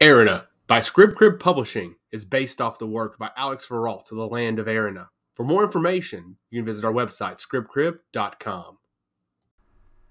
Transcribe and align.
Arena 0.00 0.46
by 0.68 0.78
Scrib 0.78 1.16
Crib 1.16 1.40
Publishing 1.40 1.96
is 2.12 2.24
based 2.24 2.60
off 2.60 2.78
the 2.78 2.86
work 2.86 3.18
by 3.18 3.32
Alex 3.36 3.66
Veralt 3.66 4.04
to 4.04 4.14
the 4.14 4.28
land 4.28 4.60
of 4.60 4.68
Arena. 4.68 5.08
For 5.34 5.44
more 5.44 5.64
information, 5.64 6.36
you 6.50 6.60
can 6.60 6.66
visit 6.66 6.84
our 6.84 6.92
website, 6.92 7.44
scribcrib.com. 7.44 8.78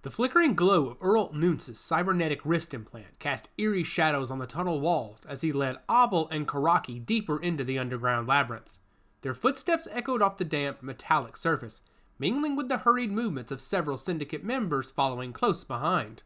The 0.02 0.12
flickering 0.12 0.56
glow 0.56 0.90
of 0.90 0.98
Earl 1.00 1.32
Nuntz's 1.34 1.80
cybernetic 1.80 2.42
wrist 2.44 2.74
implant 2.74 3.18
cast 3.20 3.48
eerie 3.58 3.86
shadows 3.86 4.30
on 4.30 4.40
the 4.40 4.46
tunnel 4.46 4.82
walls 4.82 5.26
as 5.26 5.40
he 5.40 5.54
led 5.54 5.78
Abel 5.90 6.28
and 6.32 6.46
Curaki 6.46 7.06
deeper 7.06 7.42
into 7.42 7.64
the 7.64 7.80
underground 7.80 8.28
labyrinth. 8.28 8.78
Their 9.22 9.34
footsteps 9.34 9.88
echoed 9.90 10.22
off 10.22 10.38
the 10.38 10.44
damp, 10.44 10.84
metallic 10.84 11.38
surface, 11.38 11.82
mingling 12.20 12.58
with 12.58 12.68
the 12.68 12.80
hurried 12.80 13.14
movements 13.14 13.54
of 13.54 13.62
several 13.62 13.98
syndicate 13.98 14.44
members 14.44 14.92
following 14.92 15.32
close 15.32 15.64
behind. 15.64 16.24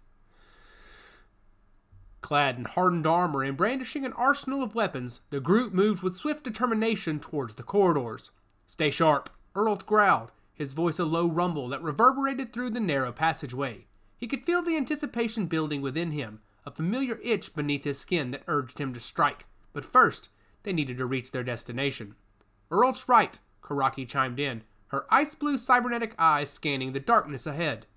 Clad 2.21 2.57
in 2.57 2.65
hardened 2.65 3.07
armor 3.07 3.43
and 3.43 3.57
brandishing 3.57 4.05
an 4.05 4.13
arsenal 4.13 4.63
of 4.63 4.75
weapons, 4.75 5.21
the 5.31 5.39
group 5.39 5.73
moved 5.73 6.03
with 6.03 6.15
swift 6.15 6.43
determination 6.43 7.19
towards 7.19 7.55
the 7.55 7.63
corridors. 7.63 8.31
Stay 8.67 8.91
sharp, 8.91 9.29
Earl 9.55 9.77
growled, 9.77 10.31
his 10.53 10.73
voice 10.73 10.99
a 10.99 11.05
low 11.05 11.27
rumble 11.27 11.67
that 11.69 11.81
reverberated 11.81 12.53
through 12.53 12.69
the 12.69 12.79
narrow 12.79 13.11
passageway. 13.11 13.87
He 14.15 14.27
could 14.27 14.45
feel 14.45 14.61
the 14.61 14.77
anticipation 14.77 15.47
building 15.47 15.81
within 15.81 16.11
him, 16.11 16.41
a 16.65 16.71
familiar 16.71 17.19
itch 17.23 17.55
beneath 17.55 17.83
his 17.83 17.99
skin 17.99 18.31
that 18.31 18.43
urged 18.47 18.79
him 18.79 18.93
to 18.93 18.99
strike. 18.99 19.45
But 19.73 19.85
first, 19.85 20.29
they 20.63 20.73
needed 20.73 20.97
to 20.97 21.05
reach 21.05 21.31
their 21.31 21.43
destination. 21.43 22.15
Earl's 22.69 23.09
right, 23.09 23.39
Curaki 23.63 24.07
chimed 24.07 24.39
in, 24.39 24.63
her 24.87 25.05
ice 25.09 25.33
blue 25.33 25.57
cybernetic 25.57 26.13
eyes 26.19 26.51
scanning 26.51 26.93
the 26.93 26.99
darkness 26.99 27.47
ahead. 27.47 27.87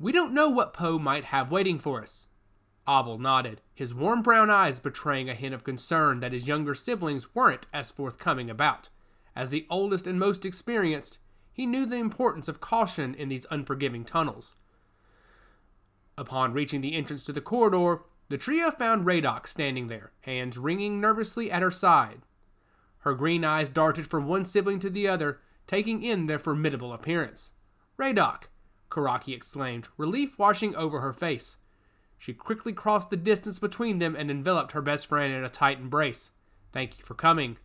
We 0.00 0.12
don't 0.12 0.32
know 0.32 0.48
what 0.48 0.72
Poe 0.72 0.98
might 0.98 1.26
have 1.26 1.52
waiting 1.52 1.78
for 1.78 2.02
us. 2.02 2.26
Abel 2.88 3.18
nodded, 3.18 3.60
his 3.74 3.94
warm 3.94 4.22
brown 4.22 4.48
eyes 4.48 4.80
betraying 4.80 5.28
a 5.28 5.34
hint 5.34 5.54
of 5.54 5.62
concern 5.62 6.20
that 6.20 6.32
his 6.32 6.48
younger 6.48 6.74
siblings 6.74 7.34
weren't 7.34 7.66
as 7.70 7.90
forthcoming 7.90 8.48
about. 8.48 8.88
As 9.36 9.50
the 9.50 9.66
oldest 9.68 10.06
and 10.06 10.18
most 10.18 10.46
experienced, 10.46 11.18
he 11.52 11.66
knew 11.66 11.84
the 11.84 11.98
importance 11.98 12.48
of 12.48 12.62
caution 12.62 13.14
in 13.14 13.28
these 13.28 13.44
unforgiving 13.50 14.06
tunnels. 14.06 14.54
Upon 16.16 16.54
reaching 16.54 16.80
the 16.80 16.94
entrance 16.94 17.22
to 17.24 17.32
the 17.32 17.42
corridor, 17.42 18.02
the 18.30 18.38
trio 18.38 18.70
found 18.70 19.04
Radok 19.04 19.46
standing 19.46 19.88
there, 19.88 20.12
hands 20.22 20.56
wringing 20.56 20.98
nervously 20.98 21.50
at 21.50 21.62
her 21.62 21.70
side. 21.70 22.22
Her 23.00 23.12
green 23.12 23.44
eyes 23.44 23.68
darted 23.68 24.06
from 24.06 24.26
one 24.26 24.46
sibling 24.46 24.80
to 24.80 24.88
the 24.88 25.06
other, 25.06 25.40
taking 25.66 26.02
in 26.02 26.26
their 26.26 26.38
formidable 26.38 26.94
appearance. 26.94 27.52
Radok, 27.98 28.44
Curaki 28.90 29.34
exclaimed, 29.34 29.88
relief 29.96 30.38
washing 30.38 30.74
over 30.74 31.00
her 31.00 31.12
face. 31.12 31.56
She 32.18 32.34
quickly 32.34 32.72
crossed 32.72 33.10
the 33.10 33.16
distance 33.16 33.58
between 33.58 33.98
them 33.98 34.14
and 34.14 34.30
enveloped 34.30 34.72
her 34.72 34.82
best 34.82 35.06
friend 35.06 35.32
in 35.32 35.44
a 35.44 35.48
tight 35.48 35.78
embrace. 35.78 36.32
Thank 36.72 36.98
you 36.98 37.04
for 37.04 37.14
coming. 37.14 37.56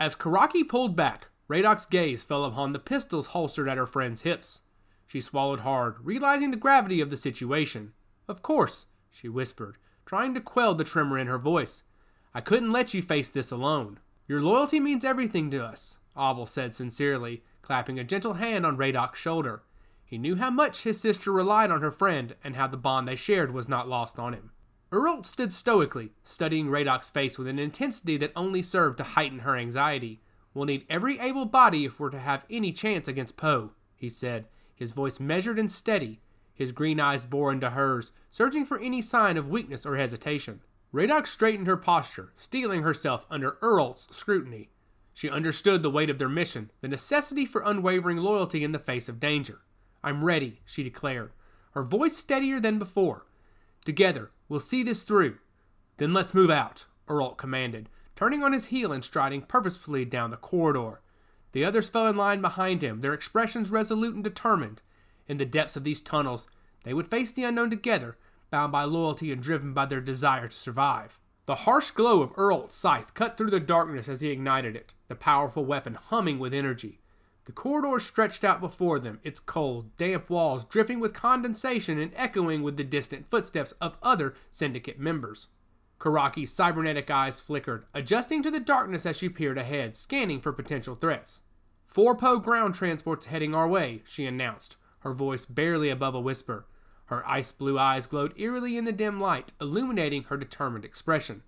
As 0.00 0.16
Curaki 0.16 0.66
pulled 0.66 0.96
back, 0.96 1.26
Radok's 1.48 1.86
gaze 1.86 2.24
fell 2.24 2.44
upon 2.44 2.72
the 2.72 2.78
pistols 2.78 3.28
holstered 3.28 3.68
at 3.68 3.76
her 3.76 3.86
friend's 3.86 4.22
hips. 4.22 4.62
She 5.06 5.20
swallowed 5.20 5.60
hard, 5.60 5.96
realizing 6.02 6.50
the 6.50 6.56
gravity 6.56 7.00
of 7.00 7.10
the 7.10 7.16
situation. 7.16 7.92
Of 8.26 8.42
course, 8.42 8.86
she 9.10 9.28
whispered, 9.28 9.76
trying 10.06 10.34
to 10.34 10.40
quell 10.40 10.74
the 10.74 10.84
tremor 10.84 11.18
in 11.18 11.26
her 11.26 11.38
voice. 11.38 11.82
I 12.34 12.40
couldn't 12.40 12.72
let 12.72 12.94
you 12.94 13.02
face 13.02 13.28
this 13.28 13.50
alone. 13.50 13.98
Your 14.26 14.40
loyalty 14.40 14.80
means 14.80 15.04
everything 15.04 15.50
to 15.50 15.62
us, 15.62 15.98
Abel 16.16 16.46
said 16.46 16.74
sincerely, 16.74 17.42
clapping 17.62 17.98
a 17.98 18.04
gentle 18.04 18.34
hand 18.34 18.66
on 18.66 18.76
Radok's 18.76 19.18
shoulder. 19.18 19.62
He 20.04 20.18
knew 20.18 20.36
how 20.36 20.50
much 20.50 20.82
his 20.82 21.00
sister 21.00 21.32
relied 21.32 21.70
on 21.70 21.80
her 21.80 21.90
friend 21.90 22.34
and 22.44 22.54
how 22.54 22.66
the 22.66 22.76
bond 22.76 23.08
they 23.08 23.16
shared 23.16 23.54
was 23.54 23.68
not 23.68 23.88
lost 23.88 24.18
on 24.18 24.34
him. 24.34 24.50
Earl 24.90 25.22
stood 25.22 25.54
stoically, 25.54 26.12
studying 26.22 26.66
Radok's 26.66 27.08
face 27.08 27.38
with 27.38 27.48
an 27.48 27.58
intensity 27.58 28.18
that 28.18 28.32
only 28.36 28.60
served 28.60 28.98
to 28.98 29.04
heighten 29.04 29.38
her 29.38 29.56
anxiety. 29.56 30.20
We'll 30.52 30.66
need 30.66 30.84
every 30.90 31.18
able 31.18 31.46
body 31.46 31.86
if 31.86 31.98
we're 31.98 32.10
to 32.10 32.18
have 32.18 32.44
any 32.50 32.72
chance 32.72 33.08
against 33.08 33.38
Poe, 33.38 33.70
he 33.96 34.10
said, 34.10 34.48
his 34.74 34.92
voice 34.92 35.18
measured 35.18 35.58
and 35.58 35.72
steady. 35.72 36.20
His 36.52 36.72
green 36.72 37.00
eyes 37.00 37.24
bore 37.24 37.50
into 37.50 37.70
hers, 37.70 38.12
searching 38.30 38.66
for 38.66 38.78
any 38.78 39.00
sign 39.00 39.38
of 39.38 39.48
weakness 39.48 39.86
or 39.86 39.96
hesitation. 39.96 40.60
Radok 40.92 41.26
straightened 41.26 41.68
her 41.68 41.78
posture, 41.78 42.32
steeling 42.36 42.82
herself 42.82 43.24
under 43.30 43.56
Earl's 43.62 44.08
scrutiny. 44.10 44.71
She 45.14 45.28
understood 45.28 45.82
the 45.82 45.90
weight 45.90 46.10
of 46.10 46.18
their 46.18 46.28
mission, 46.28 46.70
the 46.80 46.88
necessity 46.88 47.44
for 47.44 47.62
unwavering 47.64 48.18
loyalty 48.18 48.64
in 48.64 48.72
the 48.72 48.78
face 48.78 49.08
of 49.08 49.20
danger. 49.20 49.60
I'm 50.02 50.24
ready, 50.24 50.60
she 50.64 50.82
declared, 50.82 51.32
her 51.72 51.82
voice 51.82 52.16
steadier 52.16 52.58
than 52.60 52.78
before. 52.78 53.26
Together, 53.84 54.30
we'll 54.48 54.60
see 54.60 54.82
this 54.82 55.04
through. 55.04 55.38
Then 55.98 56.12
let's 56.12 56.34
move 56.34 56.50
out, 56.50 56.86
Earl 57.08 57.34
commanded, 57.34 57.88
turning 58.16 58.42
on 58.42 58.52
his 58.52 58.66
heel 58.66 58.92
and 58.92 59.04
striding 59.04 59.42
purposefully 59.42 60.04
down 60.04 60.30
the 60.30 60.36
corridor. 60.36 61.00
The 61.52 61.64
others 61.64 61.88
fell 61.88 62.06
in 62.06 62.16
line 62.16 62.40
behind 62.40 62.82
him, 62.82 63.00
their 63.00 63.14
expressions 63.14 63.70
resolute 63.70 64.14
and 64.14 64.24
determined. 64.24 64.82
In 65.28 65.36
the 65.36 65.44
depths 65.44 65.76
of 65.76 65.84
these 65.84 66.00
tunnels, 66.00 66.46
they 66.84 66.94
would 66.94 67.08
face 67.08 67.30
the 67.32 67.44
unknown 67.44 67.70
together, 67.70 68.16
bound 68.50 68.72
by 68.72 68.84
loyalty 68.84 69.30
and 69.30 69.42
driven 69.42 69.72
by 69.72 69.86
their 69.86 70.00
desire 70.00 70.48
to 70.48 70.56
survive. 70.56 71.18
The 71.46 71.54
harsh 71.56 71.90
glow 71.90 72.22
of 72.22 72.32
Earl's 72.36 72.72
scythe 72.72 73.14
cut 73.14 73.36
through 73.36 73.50
the 73.50 73.58
darkness 73.58 74.08
as 74.08 74.20
he 74.20 74.30
ignited 74.30 74.76
it, 74.76 74.94
the 75.08 75.16
powerful 75.16 75.64
weapon 75.64 75.94
humming 75.94 76.38
with 76.38 76.54
energy. 76.54 77.00
The 77.46 77.52
corridor 77.52 77.98
stretched 77.98 78.44
out 78.44 78.60
before 78.60 79.00
them, 79.00 79.18
its 79.24 79.40
cold, 79.40 79.96
damp 79.96 80.30
walls 80.30 80.64
dripping 80.64 81.00
with 81.00 81.12
condensation 81.12 81.98
and 81.98 82.12
echoing 82.14 82.62
with 82.62 82.76
the 82.76 82.84
distant 82.84 83.28
footsteps 83.28 83.72
of 83.80 83.96
other 84.02 84.34
syndicate 84.50 85.00
members. 85.00 85.48
Curaki's 85.98 86.52
cybernetic 86.52 87.10
eyes 87.10 87.40
flickered, 87.40 87.86
adjusting 87.92 88.42
to 88.42 88.50
the 88.50 88.60
darkness 88.60 89.04
as 89.04 89.16
she 89.16 89.28
peered 89.28 89.58
ahead, 89.58 89.96
scanning 89.96 90.40
for 90.40 90.52
potential 90.52 90.94
threats. 90.94 91.40
Four 91.86 92.16
Poe 92.16 92.38
ground 92.38 92.76
transports 92.76 93.26
heading 93.26 93.54
our 93.54 93.66
way, 93.66 94.02
she 94.06 94.26
announced, 94.26 94.76
her 95.00 95.12
voice 95.12 95.44
barely 95.44 95.90
above 95.90 96.14
a 96.14 96.20
whisper. 96.20 96.66
Her 97.12 97.28
ice 97.28 97.52
blue 97.52 97.78
eyes 97.78 98.06
glowed 98.06 98.32
eerily 98.38 98.78
in 98.78 98.86
the 98.86 98.90
dim 98.90 99.20
light, 99.20 99.52
illuminating 99.60 100.22
her 100.22 100.38
determined 100.38 100.86
expression. 100.86 101.42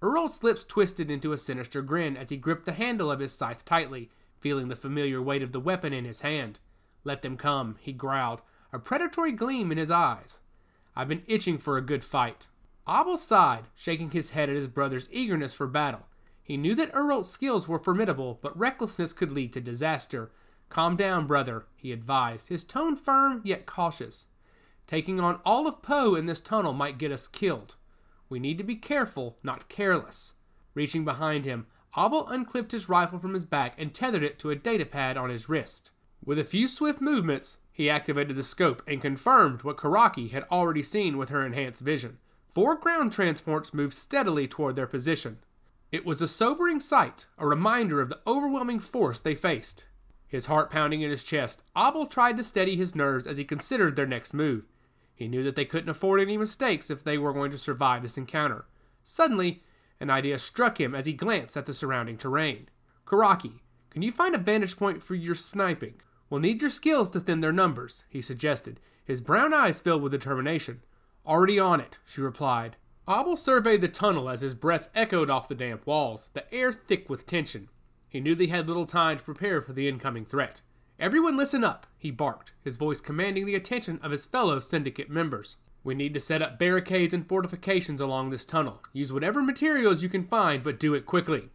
Earl's 0.00 0.44
lips 0.44 0.62
twisted 0.62 1.10
into 1.10 1.32
a 1.32 1.38
sinister 1.38 1.82
grin 1.82 2.16
as 2.16 2.28
he 2.28 2.36
gripped 2.36 2.66
the 2.66 2.72
handle 2.72 3.10
of 3.10 3.18
his 3.18 3.32
scythe 3.32 3.64
tightly, 3.64 4.10
feeling 4.38 4.68
the 4.68 4.76
familiar 4.76 5.20
weight 5.20 5.42
of 5.42 5.50
the 5.50 5.58
weapon 5.58 5.92
in 5.92 6.04
his 6.04 6.20
hand. 6.20 6.60
Let 7.02 7.22
them 7.22 7.36
come, 7.36 7.78
he 7.80 7.92
growled, 7.92 8.42
a 8.72 8.78
predatory 8.78 9.32
gleam 9.32 9.72
in 9.72 9.76
his 9.76 9.90
eyes. 9.90 10.38
I've 10.94 11.08
been 11.08 11.24
itching 11.26 11.58
for 11.58 11.76
a 11.76 11.82
good 11.82 12.04
fight. 12.04 12.46
Abel 12.88 13.18
sighed, 13.18 13.64
shaking 13.74 14.12
his 14.12 14.30
head 14.30 14.48
at 14.48 14.54
his 14.54 14.68
brother's 14.68 15.08
eagerness 15.10 15.52
for 15.52 15.66
battle. 15.66 16.06
He 16.44 16.56
knew 16.56 16.76
that 16.76 16.94
Earl's 16.94 17.28
skills 17.28 17.66
were 17.66 17.80
formidable, 17.80 18.38
but 18.40 18.56
recklessness 18.56 19.12
could 19.12 19.32
lead 19.32 19.52
to 19.54 19.60
disaster. 19.60 20.30
Calm 20.68 20.94
down, 20.94 21.26
brother, 21.26 21.66
he 21.74 21.90
advised, 21.90 22.46
his 22.46 22.62
tone 22.62 22.94
firm 22.94 23.40
yet 23.42 23.66
cautious. 23.66 24.26
Taking 24.86 25.18
on 25.18 25.40
all 25.44 25.66
of 25.66 25.82
Poe 25.82 26.14
in 26.14 26.26
this 26.26 26.40
tunnel 26.40 26.72
might 26.72 26.98
get 26.98 27.10
us 27.10 27.26
killed. 27.26 27.74
We 28.28 28.38
need 28.38 28.58
to 28.58 28.64
be 28.64 28.76
careful, 28.76 29.36
not 29.42 29.68
careless. 29.68 30.34
Reaching 30.74 31.04
behind 31.04 31.44
him, 31.44 31.66
Abel 31.96 32.28
unclipped 32.28 32.72
his 32.72 32.88
rifle 32.88 33.18
from 33.18 33.34
his 33.34 33.44
back 33.44 33.74
and 33.78 33.92
tethered 33.92 34.22
it 34.22 34.38
to 34.40 34.50
a 34.50 34.56
datapad 34.56 35.16
on 35.16 35.30
his 35.30 35.48
wrist. 35.48 35.90
With 36.24 36.38
a 36.38 36.44
few 36.44 36.68
swift 36.68 37.00
movements, 37.00 37.58
he 37.72 37.90
activated 37.90 38.36
the 38.36 38.42
scope 38.42 38.82
and 38.86 39.00
confirmed 39.02 39.62
what 39.62 39.76
Curaki 39.76 40.30
had 40.30 40.44
already 40.50 40.82
seen 40.82 41.18
with 41.18 41.30
her 41.30 41.44
enhanced 41.44 41.82
vision. 41.82 42.18
Four 42.48 42.76
ground 42.76 43.12
transports 43.12 43.74
moved 43.74 43.94
steadily 43.94 44.46
toward 44.46 44.76
their 44.76 44.86
position. 44.86 45.38
It 45.92 46.06
was 46.06 46.22
a 46.22 46.28
sobering 46.28 46.80
sight, 46.80 47.26
a 47.38 47.46
reminder 47.46 48.00
of 48.00 48.08
the 48.08 48.20
overwhelming 48.26 48.80
force 48.80 49.20
they 49.20 49.34
faced. 49.34 49.86
His 50.26 50.46
heart 50.46 50.70
pounding 50.70 51.02
in 51.02 51.10
his 51.10 51.22
chest, 51.22 51.62
Abel 51.76 52.06
tried 52.06 52.36
to 52.38 52.44
steady 52.44 52.76
his 52.76 52.94
nerves 52.94 53.26
as 53.26 53.38
he 53.38 53.44
considered 53.44 53.94
their 53.94 54.06
next 54.06 54.34
move. 54.34 54.64
He 55.16 55.28
knew 55.28 55.42
that 55.42 55.56
they 55.56 55.64
couldn't 55.64 55.88
afford 55.88 56.20
any 56.20 56.36
mistakes 56.36 56.90
if 56.90 57.02
they 57.02 57.16
were 57.16 57.32
going 57.32 57.50
to 57.50 57.58
survive 57.58 58.02
this 58.02 58.18
encounter. 58.18 58.66
Suddenly, 59.02 59.62
an 59.98 60.10
idea 60.10 60.38
struck 60.38 60.78
him 60.78 60.94
as 60.94 61.06
he 61.06 61.14
glanced 61.14 61.56
at 61.56 61.64
the 61.64 61.72
surrounding 61.72 62.18
terrain. 62.18 62.68
Curaki, 63.06 63.60
can 63.88 64.02
you 64.02 64.12
find 64.12 64.34
a 64.34 64.38
vantage 64.38 64.76
point 64.76 65.02
for 65.02 65.14
your 65.14 65.34
sniping? 65.34 66.02
We'll 66.28 66.40
need 66.40 66.60
your 66.60 66.70
skills 66.70 67.08
to 67.10 67.20
thin 67.20 67.40
their 67.40 67.52
numbers, 67.52 68.04
he 68.10 68.20
suggested, 68.20 68.78
his 69.04 69.22
brown 69.22 69.54
eyes 69.54 69.80
filled 69.80 70.02
with 70.02 70.12
determination. 70.12 70.82
Already 71.26 71.58
on 71.58 71.80
it, 71.80 71.98
she 72.04 72.20
replied. 72.20 72.76
Abel 73.08 73.38
surveyed 73.38 73.80
the 73.80 73.88
tunnel 73.88 74.28
as 74.28 74.42
his 74.42 74.54
breath 74.54 74.90
echoed 74.94 75.30
off 75.30 75.48
the 75.48 75.54
damp 75.54 75.86
walls, 75.86 76.28
the 76.34 76.52
air 76.52 76.72
thick 76.72 77.08
with 77.08 77.24
tension. 77.24 77.68
He 78.08 78.20
knew 78.20 78.34
they 78.34 78.48
had 78.48 78.68
little 78.68 78.86
time 78.86 79.16
to 79.16 79.22
prepare 79.22 79.62
for 79.62 79.72
the 79.72 79.88
incoming 79.88 80.26
threat. 80.26 80.60
Everyone 80.98 81.36
listen 81.36 81.62
up, 81.62 81.86
he 81.98 82.10
barked, 82.10 82.52
his 82.62 82.78
voice 82.78 83.02
commanding 83.02 83.44
the 83.44 83.54
attention 83.54 84.00
of 84.02 84.12
his 84.12 84.24
fellow 84.24 84.60
syndicate 84.60 85.10
members. 85.10 85.56
We 85.84 85.94
need 85.94 86.14
to 86.14 86.20
set 86.20 86.40
up 86.40 86.58
barricades 86.58 87.12
and 87.12 87.28
fortifications 87.28 88.00
along 88.00 88.30
this 88.30 88.46
tunnel. 88.46 88.82
Use 88.94 89.12
whatever 89.12 89.42
materials 89.42 90.02
you 90.02 90.08
can 90.08 90.26
find, 90.26 90.62
but 90.62 90.80
do 90.80 90.94
it 90.94 91.04
quickly. 91.04 91.50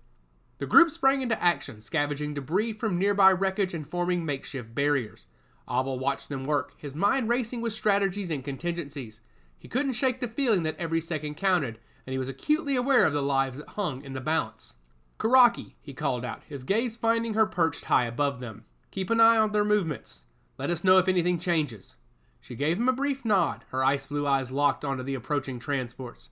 The 0.59 0.67
group 0.67 0.91
sprang 0.91 1.23
into 1.23 1.41
action, 1.41 1.81
scavenging 1.81 2.35
debris 2.35 2.73
from 2.73 2.99
nearby 2.99 3.31
wreckage 3.31 3.73
and 3.73 3.89
forming 3.89 4.23
makeshift 4.23 4.75
barriers. 4.75 5.25
Abel 5.67 5.97
watched 5.97 6.29
them 6.29 6.45
work, 6.45 6.73
his 6.77 6.95
mind 6.95 7.27
racing 7.27 7.61
with 7.61 7.73
strategies 7.73 8.29
and 8.29 8.43
contingencies. 8.43 9.21
He 9.57 9.67
couldn't 9.67 9.93
shake 9.93 10.19
the 10.19 10.27
feeling 10.27 10.61
that 10.63 10.77
every 10.77 11.01
second 11.01 11.35
counted, 11.35 11.79
and 12.05 12.13
he 12.13 12.19
was 12.19 12.29
acutely 12.29 12.75
aware 12.75 13.05
of 13.05 13.13
the 13.13 13.23
lives 13.23 13.57
that 13.57 13.69
hung 13.69 14.03
in 14.03 14.13
the 14.13 14.21
balance. 14.21 14.75
Curaki, 15.19 15.73
he 15.81 15.93
called 15.93 16.23
out, 16.23 16.43
his 16.47 16.63
gaze 16.63 16.95
finding 16.95 17.33
her 17.33 17.47
perched 17.47 17.85
high 17.85 18.05
above 18.05 18.39
them. 18.39 18.65
Keep 18.91 19.09
an 19.09 19.19
eye 19.19 19.37
on 19.37 19.51
their 19.51 19.65
movements. 19.65 20.25
Let 20.57 20.69
us 20.69 20.83
know 20.83 20.97
if 20.97 21.07
anything 21.07 21.39
changes. 21.39 21.95
She 22.41 22.55
gave 22.55 22.77
him 22.77 22.89
a 22.89 22.93
brief 22.93 23.23
nod, 23.23 23.63
her 23.69 23.83
ice 23.83 24.05
blue 24.05 24.27
eyes 24.27 24.51
locked 24.51 24.83
onto 24.83 25.03
the 25.03 25.15
approaching 25.15 25.59
transports. 25.59 26.29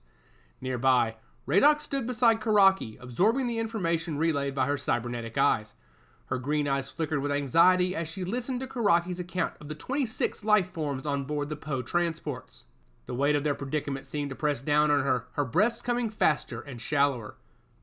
Nearby, 0.60 1.16
Radok 1.48 1.80
stood 1.80 2.06
beside 2.06 2.40
Curaki, 2.40 3.00
absorbing 3.00 3.46
the 3.46 3.58
information 3.58 4.18
relayed 4.18 4.54
by 4.54 4.66
her 4.66 4.76
cybernetic 4.76 5.38
eyes. 5.38 5.74
Her 6.26 6.38
green 6.38 6.68
eyes 6.68 6.90
flickered 6.90 7.20
with 7.20 7.32
anxiety 7.32 7.96
as 7.96 8.06
she 8.06 8.24
listened 8.24 8.60
to 8.60 8.66
Curaki's 8.66 9.18
account 9.18 9.54
of 9.60 9.68
the 9.68 9.74
26 9.74 10.44
life 10.44 10.70
forms 10.70 11.06
on 11.06 11.24
board 11.24 11.48
the 11.48 11.56
Poe 11.56 11.82
transports. 11.82 12.66
The 13.06 13.14
weight 13.14 13.34
of 13.34 13.42
their 13.42 13.54
predicament 13.54 14.06
seemed 14.06 14.30
to 14.30 14.36
press 14.36 14.62
down 14.62 14.90
on 14.90 15.02
her, 15.02 15.26
her 15.32 15.44
breaths 15.44 15.82
coming 15.82 16.10
faster 16.10 16.60
and 16.60 16.80
shallower. 16.80 17.36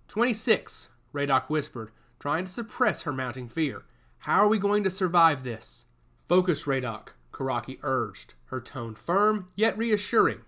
26, 0.08 0.90
Radok 1.14 1.50
whispered, 1.50 1.92
trying 2.20 2.46
to 2.46 2.52
suppress 2.52 3.02
her 3.02 3.12
mounting 3.12 3.50
fear. 3.50 3.84
How 4.28 4.44
are 4.44 4.50
we 4.50 4.60
going 4.60 4.84
to 4.84 4.90
survive 4.90 5.46
this? 5.46 5.86
Focus, 6.28 6.66
Radok, 6.66 7.12
Curaki 7.32 7.80
urged, 7.82 8.34
her 8.48 8.60
tone 8.60 8.94
firm 8.94 9.48
yet 9.56 9.78
reassuring. 9.78 10.42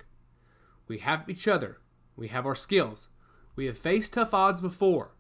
We 0.90 0.98
have 0.98 1.24
each 1.30 1.48
other. 1.48 1.78
We 2.18 2.28
have 2.28 2.46
our 2.46 2.56
skills. 2.56 3.08
We 3.56 3.68
have 3.68 3.78
faced 3.78 4.12
tough 4.12 4.34
odds 4.34 4.60
before. 4.60 5.12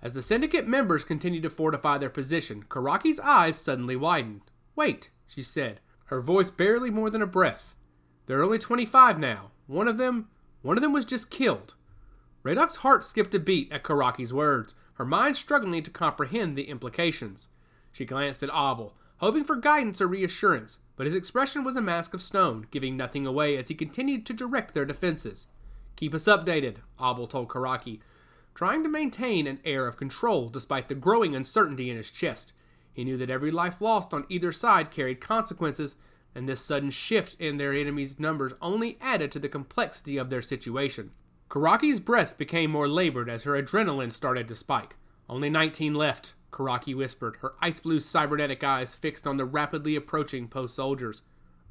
As 0.00 0.14
the 0.14 0.22
syndicate 0.22 0.66
members 0.66 1.04
continued 1.04 1.42
to 1.42 1.50
fortify 1.50 1.98
their 1.98 2.08
position, 2.08 2.64
Curaki's 2.70 3.20
eyes 3.20 3.58
suddenly 3.58 3.96
widened. 3.96 4.50
Wait, 4.74 5.10
she 5.26 5.42
said, 5.42 5.80
her 6.06 6.22
voice 6.22 6.48
barely 6.48 6.88
more 6.88 7.10
than 7.10 7.20
a 7.20 7.26
breath. 7.26 7.74
There 8.28 8.40
are 8.40 8.44
only 8.44 8.58
25 8.58 9.18
now. 9.18 9.50
One 9.66 9.88
of 9.88 9.98
them, 9.98 10.30
one 10.62 10.78
of 10.78 10.82
them 10.82 10.94
was 10.94 11.04
just 11.04 11.30
killed. 11.30 11.74
Radok's 12.42 12.76
heart 12.76 13.04
skipped 13.04 13.34
a 13.34 13.38
beat 13.38 13.70
at 13.70 13.82
Curaki's 13.84 14.32
words, 14.32 14.74
her 14.94 15.04
mind 15.04 15.36
struggling 15.36 15.82
to 15.82 15.90
comprehend 15.90 16.56
the 16.56 16.70
implications. 16.70 17.50
She 17.96 18.04
glanced 18.04 18.42
at 18.42 18.50
Abel, 18.50 18.94
hoping 19.20 19.42
for 19.42 19.56
guidance 19.56 20.02
or 20.02 20.06
reassurance, 20.06 20.80
but 20.96 21.06
his 21.06 21.14
expression 21.14 21.64
was 21.64 21.76
a 21.76 21.80
mask 21.80 22.12
of 22.12 22.20
stone, 22.20 22.66
giving 22.70 22.94
nothing 22.94 23.26
away 23.26 23.56
as 23.56 23.68
he 23.68 23.74
continued 23.74 24.26
to 24.26 24.34
direct 24.34 24.74
their 24.74 24.84
defenses. 24.84 25.46
Keep 25.96 26.12
us 26.12 26.24
updated, 26.24 26.76
Abel 27.00 27.26
told 27.26 27.48
Curaki, 27.48 28.00
trying 28.54 28.82
to 28.82 28.90
maintain 28.90 29.46
an 29.46 29.60
air 29.64 29.86
of 29.86 29.96
control 29.96 30.50
despite 30.50 30.90
the 30.90 30.94
growing 30.94 31.34
uncertainty 31.34 31.88
in 31.88 31.96
his 31.96 32.10
chest. 32.10 32.52
He 32.92 33.02
knew 33.02 33.16
that 33.16 33.30
every 33.30 33.50
life 33.50 33.80
lost 33.80 34.12
on 34.12 34.26
either 34.28 34.52
side 34.52 34.90
carried 34.90 35.22
consequences, 35.22 35.96
and 36.34 36.46
this 36.46 36.60
sudden 36.60 36.90
shift 36.90 37.40
in 37.40 37.56
their 37.56 37.72
enemies' 37.72 38.20
numbers 38.20 38.52
only 38.60 38.98
added 39.00 39.32
to 39.32 39.38
the 39.38 39.48
complexity 39.48 40.18
of 40.18 40.28
their 40.28 40.42
situation. 40.42 41.12
Curaki's 41.48 41.98
breath 41.98 42.36
became 42.36 42.72
more 42.72 42.88
labored 42.88 43.30
as 43.30 43.44
her 43.44 43.52
adrenaline 43.52 44.12
started 44.12 44.48
to 44.48 44.54
spike. 44.54 44.96
Only 45.30 45.48
19 45.48 45.94
left, 45.94 46.34
Curaki 46.56 46.96
whispered, 46.96 47.36
her 47.42 47.52
ice 47.60 47.80
blue 47.80 48.00
cybernetic 48.00 48.64
eyes 48.64 48.96
fixed 48.96 49.26
on 49.26 49.36
the 49.36 49.44
rapidly 49.44 49.94
approaching 49.94 50.48
post 50.48 50.74
soldiers. 50.74 51.20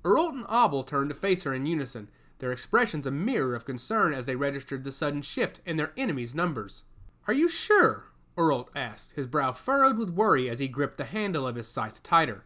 Uralt 0.04 0.34
and 0.34 0.46
Abel 0.46 0.84
turned 0.84 1.10
to 1.10 1.16
face 1.16 1.44
her 1.44 1.56
in 1.56 1.66
unison, 1.66 2.08
their 2.38 2.52
expressions 2.52 3.08
a 3.08 3.12
mirror 3.12 3.56
of 3.56 3.66
concern 3.66 4.14
as 4.14 4.28
they 4.28 4.36
registered 4.36 4.84
the 4.84 4.92
sudden 4.92 5.24
shift 5.24 5.60
in 5.66 5.78
their 5.78 5.92
enemies' 5.98 6.36
numbers. 6.36 6.84
Are 7.28 7.34
you 7.34 7.50
sure? 7.50 8.12
Uralt 8.38 8.68
asked, 8.76 9.14
his 9.14 9.26
brow 9.26 9.54
furrowed 9.54 9.98
with 9.98 10.12
worry 10.12 10.48
as 10.50 10.60
he 10.60 10.68
gripped 10.68 10.98
the 10.98 11.06
handle 11.06 11.48
of 11.48 11.56
his 11.56 11.68
scythe 11.68 12.04
tighter. 12.04 12.46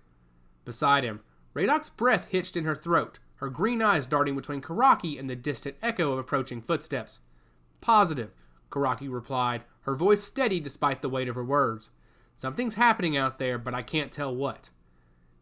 Beside 0.64 1.04
him, 1.04 1.20
Radok's 1.54 1.90
breath 1.90 2.28
hitched 2.28 2.56
in 2.56 2.64
her 2.64 2.76
throat, 2.76 3.20
her 3.38 3.50
green 3.50 3.82
eyes 3.82 4.08
darting 4.08 4.38
between 4.38 4.62
Curaki 4.62 5.20
and 5.20 5.30
the 5.30 5.36
distant 5.36 5.76
echo 5.82 6.14
of 6.14 6.20
approaching 6.20 6.62
footsteps. 6.62 7.20
Positive, 7.82 8.32
Curaki 8.72 9.12
replied, 9.12 9.64
her 9.82 9.96
voice 9.96 10.24
steady 10.24 10.62
despite 10.62 11.02
the 11.02 11.10
weight 11.10 11.28
of 11.28 11.36
her 11.36 11.44
words. 11.44 11.90
Something's 12.40 12.76
happening 12.76 13.18
out 13.18 13.38
there, 13.38 13.58
but 13.58 13.74
I 13.74 13.82
can't 13.82 14.14
tell 14.14 14.34
what. 14.34 14.70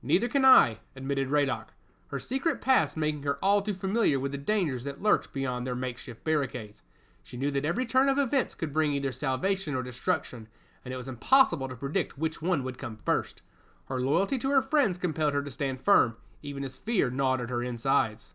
Neither 0.01 0.27
can 0.27 0.43
I, 0.43 0.79
admitted 0.95 1.29
Radok, 1.29 1.67
her 2.07 2.19
secret 2.19 2.59
past 2.59 2.97
making 2.97 3.21
her 3.21 3.37
all 3.39 3.61
too 3.61 3.75
familiar 3.75 4.19
with 4.19 4.31
the 4.31 4.39
dangers 4.39 4.83
that 4.85 4.99
lurked 4.99 5.31
beyond 5.31 5.67
their 5.67 5.75
makeshift 5.75 6.23
barricades. 6.23 6.81
She 7.21 7.37
knew 7.37 7.51
that 7.51 7.65
every 7.65 7.85
turn 7.85 8.09
of 8.09 8.17
events 8.17 8.55
could 8.55 8.73
bring 8.73 8.93
either 8.93 9.11
salvation 9.11 9.75
or 9.75 9.83
destruction, 9.83 10.47
and 10.83 10.91
it 10.91 10.97
was 10.97 11.07
impossible 11.07 11.67
to 11.69 11.75
predict 11.75 12.17
which 12.17 12.41
one 12.41 12.63
would 12.63 12.79
come 12.79 12.97
first. 12.97 13.43
Her 13.89 14.01
loyalty 14.01 14.39
to 14.39 14.49
her 14.49 14.63
friends 14.63 14.97
compelled 14.97 15.33
her 15.33 15.43
to 15.43 15.51
stand 15.51 15.79
firm, 15.79 16.17
even 16.41 16.63
as 16.63 16.77
fear 16.77 17.11
gnawed 17.11 17.41
at 17.41 17.51
her 17.51 17.61
insides. 17.61 18.33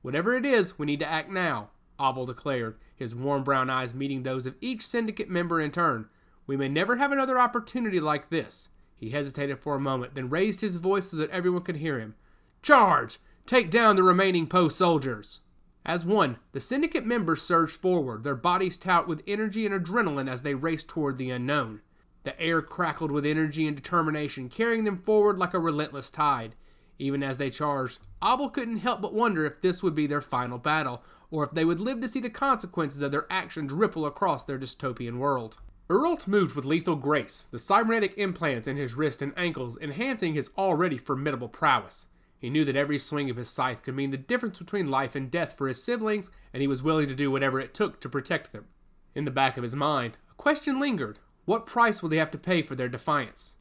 Whatever 0.00 0.34
it 0.34 0.46
is, 0.46 0.78
we 0.78 0.86
need 0.86 1.00
to 1.00 1.10
act 1.10 1.28
now, 1.28 1.68
Abel 2.00 2.24
declared, 2.24 2.78
his 2.96 3.14
warm 3.14 3.44
brown 3.44 3.68
eyes 3.68 3.92
meeting 3.92 4.22
those 4.22 4.46
of 4.46 4.54
each 4.62 4.86
syndicate 4.86 5.28
member 5.28 5.60
in 5.60 5.70
turn. 5.70 6.08
We 6.48 6.56
may 6.56 6.68
never 6.68 6.96
have 6.96 7.12
another 7.12 7.38
opportunity 7.38 8.00
like 8.00 8.30
this. 8.30 8.70
He 8.96 9.10
hesitated 9.10 9.60
for 9.60 9.76
a 9.76 9.80
moment, 9.80 10.14
then 10.14 10.30
raised 10.30 10.62
his 10.62 10.78
voice 10.78 11.10
so 11.10 11.18
that 11.18 11.30
everyone 11.30 11.62
could 11.62 11.76
hear 11.76 12.00
him. 12.00 12.14
Charge! 12.62 13.18
Take 13.44 13.70
down 13.70 13.96
the 13.96 14.02
remaining 14.02 14.46
post 14.46 14.78
soldiers! 14.78 15.40
As 15.84 16.06
one, 16.06 16.38
the 16.52 16.58
syndicate 16.58 17.04
members 17.04 17.42
surged 17.42 17.76
forward, 17.76 18.24
their 18.24 18.34
bodies 18.34 18.78
taut 18.78 19.06
with 19.06 19.22
energy 19.26 19.66
and 19.66 19.74
adrenaline 19.74 20.28
as 20.28 20.40
they 20.40 20.54
raced 20.54 20.88
toward 20.88 21.18
the 21.18 21.30
unknown. 21.30 21.82
The 22.24 22.38
air 22.40 22.62
crackled 22.62 23.10
with 23.10 23.26
energy 23.26 23.66
and 23.66 23.76
determination, 23.76 24.48
carrying 24.48 24.84
them 24.84 24.96
forward 24.96 25.38
like 25.38 25.52
a 25.52 25.58
relentless 25.58 26.10
tide. 26.10 26.54
Even 26.98 27.22
as 27.22 27.36
they 27.36 27.50
charged, 27.50 28.00
Abel 28.24 28.48
couldn't 28.48 28.78
help 28.78 29.02
but 29.02 29.14
wonder 29.14 29.44
if 29.44 29.60
this 29.60 29.82
would 29.82 29.94
be 29.94 30.06
their 30.06 30.22
final 30.22 30.58
battle, 30.58 31.02
or 31.30 31.44
if 31.44 31.50
they 31.50 31.66
would 31.66 31.78
live 31.78 32.00
to 32.00 32.08
see 32.08 32.20
the 32.20 32.30
consequences 32.30 33.02
of 33.02 33.12
their 33.12 33.26
actions 33.30 33.70
ripple 33.70 34.06
across 34.06 34.44
their 34.44 34.58
dystopian 34.58 35.18
world. 35.18 35.58
Uralt 35.88 36.26
moved 36.26 36.54
with 36.54 36.66
lethal 36.66 36.96
grace, 36.96 37.46
the 37.50 37.58
cybernetic 37.58 38.18
implants 38.18 38.68
in 38.68 38.76
his 38.76 38.92
wrists 38.92 39.22
and 39.22 39.32
ankles 39.38 39.78
enhancing 39.80 40.34
his 40.34 40.50
already 40.58 40.98
formidable 40.98 41.48
prowess. 41.48 42.08
He 42.38 42.50
knew 42.50 42.64
that 42.66 42.76
every 42.76 42.98
swing 42.98 43.30
of 43.30 43.36
his 43.36 43.48
scythe 43.48 43.82
could 43.82 43.96
mean 43.96 44.10
the 44.10 44.18
difference 44.18 44.58
between 44.58 44.90
life 44.90 45.14
and 45.14 45.30
death 45.30 45.56
for 45.56 45.66
his 45.66 45.82
siblings, 45.82 46.30
and 46.52 46.60
he 46.60 46.66
was 46.66 46.82
willing 46.82 47.08
to 47.08 47.14
do 47.14 47.30
whatever 47.30 47.58
it 47.58 47.72
took 47.72 48.00
to 48.00 48.08
protect 48.08 48.52
them. 48.52 48.66
In 49.14 49.24
the 49.24 49.30
back 49.30 49.56
of 49.56 49.62
his 49.62 49.74
mind, 49.74 50.18
a 50.30 50.34
question 50.34 50.78
lingered 50.78 51.20
what 51.46 51.64
price 51.64 52.02
will 52.02 52.10
they 52.10 52.18
have 52.18 52.30
to 52.32 52.38
pay 52.38 52.60
for 52.60 52.74
their 52.74 52.90
defiance? 52.90 53.56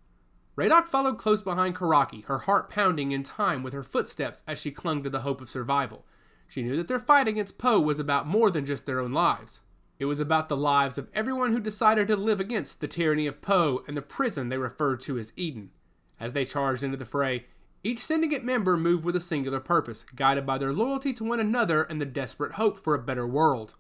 Radok 0.57 0.89
followed 0.89 1.18
close 1.18 1.41
behind 1.41 1.77
Curaki, 1.77 2.25
her 2.25 2.39
heart 2.39 2.69
pounding 2.69 3.13
in 3.13 3.23
time 3.23 3.63
with 3.63 3.71
her 3.71 3.83
footsteps 3.83 4.44
as 4.45 4.59
she 4.59 4.71
clung 4.71 5.01
to 5.03 5.09
the 5.09 5.21
hope 5.21 5.39
of 5.39 5.50
survival. 5.50 6.03
She 6.45 6.62
knew 6.62 6.75
that 6.75 6.89
their 6.89 7.00
fight 7.00 7.30
against 7.30 7.57
Poe 7.57 7.80
was 7.80 8.00
about 8.00 8.28
more 8.28 8.52
than 8.52 8.66
just 8.66 8.85
their 8.85 8.99
own 8.99 9.13
lives. 9.13 9.61
It 9.99 10.06
was 10.06 10.19
about 10.19 10.47
the 10.47 10.57
lives 10.57 10.97
of 10.97 11.09
everyone 11.13 11.51
who 11.51 11.59
decided 11.59 12.07
to 12.07 12.16
live 12.16 12.39
against 12.39 12.81
the 12.81 12.87
tyranny 12.87 13.25
of 13.25 13.42
Poe 13.42 13.83
and 13.87 13.97
the 13.97 14.01
prison 14.01 14.49
they 14.49 14.57
referred 14.57 14.99
to 15.01 15.18
as 15.18 15.33
Eden. 15.35 15.71
As 16.19 16.33
they 16.33 16.45
charged 16.45 16.83
into 16.83 16.97
the 16.97 17.06
fray, 17.06 17.45
each 17.83 17.99
syndicate 17.99 18.44
member 18.44 18.77
moved 18.77 19.04
with 19.04 19.16
a 19.16 19.19
singular 19.19 19.59
purpose, 19.59 20.04
guided 20.16 20.45
by 20.45 20.57
their 20.57 20.73
loyalty 20.73 21.13
to 21.13 21.23
one 21.23 21.39
another 21.39 21.83
and 21.83 21.99
the 21.99 22.06
desperate 22.06 22.54
hope 22.54 22.83
for 22.83 22.94
a 22.94 22.99
better 23.01 23.25
world. 23.25 23.75